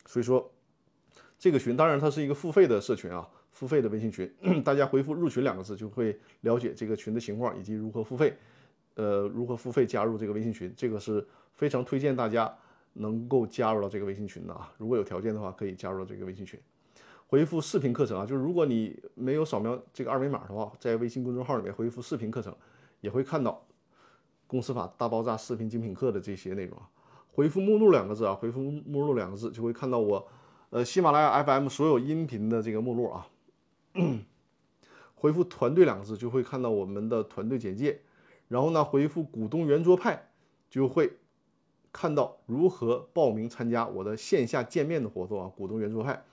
[0.06, 0.52] 所以说，
[1.38, 4.30] 这个群当然它是一个付费的社群啊，付费的微信群。
[4.64, 8.36] 大家回复“入群”两个字，就会了解这个群的情况以及如何付费，
[8.96, 10.74] 呃，如何付费加入这个微信群。
[10.76, 12.54] 这个是非常推荐大家
[12.94, 14.74] 能够加入到这个微信群的啊。
[14.78, 16.60] 如果有条件的话，可以加入到这个微信群。
[17.30, 22.52] 回复视频课程啊，就是如果你没有扫描这个二维码的话，在微信公众号里面回复视频课程，
[23.02, 23.64] 也会看到
[24.48, 26.90] 公司法大爆炸视频精品课的这些内容啊。
[27.32, 30.28] 回复目录两个字啊，回复目录两个字就会看到我
[30.72, 33.28] 呃喜马拉雅 FM 所有音频的这个目录啊。
[35.14, 38.02] 回复团队两个字就会看到我们的团队简介，
[38.48, 40.32] 然后呢回复股东圆桌派
[40.68, 41.14] 就会
[41.94, 46.26] 看到如何报名参加我的线下见面的活动啊，股东圆桌派。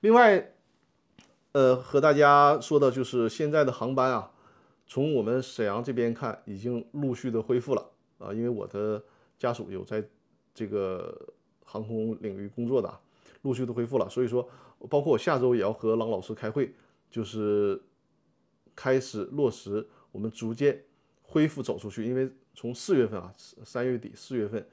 [0.00, 0.54] 另外，
[1.52, 4.32] 呃，和大家说的就是现在的航班啊，
[4.86, 8.32] 从我们沈阳这边看，已经陆续的恢复了啊。
[8.32, 9.04] 因为我的
[9.38, 10.02] 家属有在
[10.54, 11.34] 这个
[11.64, 12.98] 航空领域工作的，
[13.42, 14.08] 陆续的恢复了。
[14.08, 14.48] 所以说，
[14.88, 16.74] 包括我下周也要和郎老师开会，
[17.10, 17.82] 就是
[18.74, 20.82] 开始落实我们逐渐
[21.20, 22.06] 恢复走出去。
[22.06, 24.66] 因为从四月份啊，三月底四月份，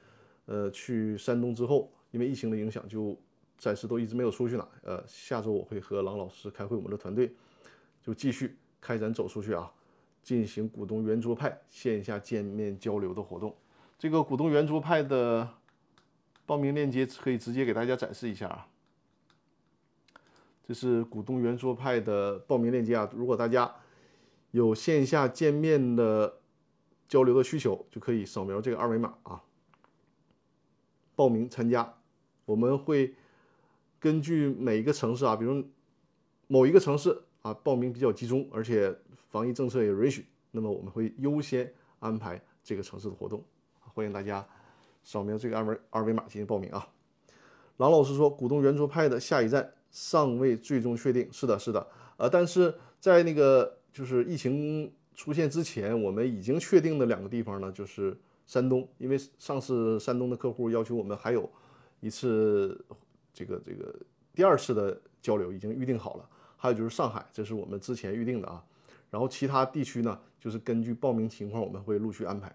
[0.46, 3.14] 呃，去山东之后，因为疫情的影响就。
[3.58, 4.66] 暂时都一直没有出去呢。
[4.82, 7.34] 呃，下周我会和郎老师开会，我们的团队
[8.00, 9.70] 就继续开展走出去啊，
[10.22, 13.54] 进行股东圆桌派线下见面交流的活动。
[13.98, 15.46] 这个股东圆桌派的
[16.46, 18.68] 报名链接可以直接给大家展示一下啊。
[20.64, 23.74] 这是股东圆桌派的报名链接啊，如果大家
[24.52, 26.38] 有线下见面的
[27.08, 29.42] 交流的需求，就可以扫描这个二维码啊，
[31.16, 31.94] 报名参加，
[32.44, 33.14] 我们会。
[34.00, 35.64] 根据每一个城市啊，比如
[36.46, 38.96] 某一个城市啊，报名比较集中，而且
[39.28, 43.44] 防疫政策也允许，那么我们会优先安排这个城市的活动。
[43.80, 44.46] 欢迎大家
[45.02, 46.88] 扫描这个二维二维码进行报名啊。
[47.78, 51.28] 郎老师说，股东圆桌派的下一站尚未最终确定。
[51.32, 51.84] 是的，是的，
[52.18, 61.50] 呃，但是在那个就是疫情出现之前，我们已经确定的两个地方呢，就是山东，因为上次山东的客户要求我们还有
[61.98, 62.84] 一次。
[63.32, 63.94] 这个这个
[64.34, 68.64] 第二次的交流已经预定好了，还有就是上海，这是我们之前预定的啊。
[69.10, 72.54] 然后其他地区呢，就是根据报名情况，我们会陆续安排。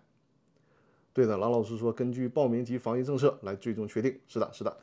[1.11, 4.19] 对的，郎老师说，根据报名及防疫政策来最终确定。
[4.28, 4.78] 是的，是的。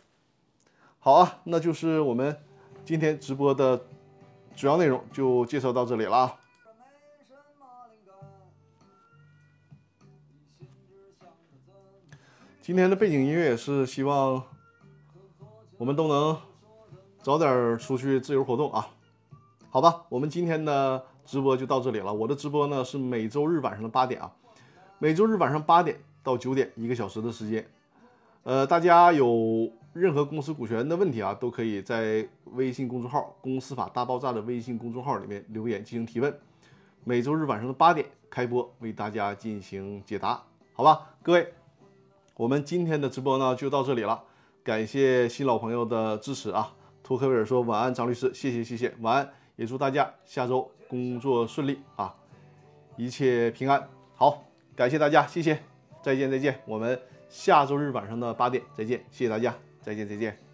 [0.99, 2.37] 好啊，那就是我们
[2.85, 3.81] 今天直播的
[4.57, 6.39] 主要内容就介绍到这里了。
[12.61, 14.45] 今天的背景音乐也是希望。
[15.81, 16.37] 我们都能
[17.23, 18.87] 早点出去自由活动啊，
[19.71, 22.13] 好吧，我们今天的直播就到这里了。
[22.13, 24.31] 我的直播呢是每周日晚上的八点啊，
[24.99, 27.67] 每周日晚上八点到九点一个小时的时间。
[28.43, 36.39] 呃，大家有任何公司股权的问题啊，都可以在微信公众号“公司法大爆炸”的微信公众号里面留言进行提问。
[37.05, 40.43] 每周日晚上的八点开播，为大家进行解答，
[40.75, 41.55] 好吧，各位，
[42.37, 44.25] 我们今天的直播呢就到这里了。
[44.63, 46.75] 感谢新老朋友的支持啊！
[47.03, 52.15] 托克维尔说晚安，张律师，谢谢谢谢，晚安，也祝大家下周工作顺利啊，
[52.97, 53.89] 一切平安。
[54.15, 54.45] 好，
[54.77, 55.59] 感谢大家，谢谢，
[56.03, 60.50] 再见再见，我们下周日晚上的八点再见，谢谢大家，再见再见。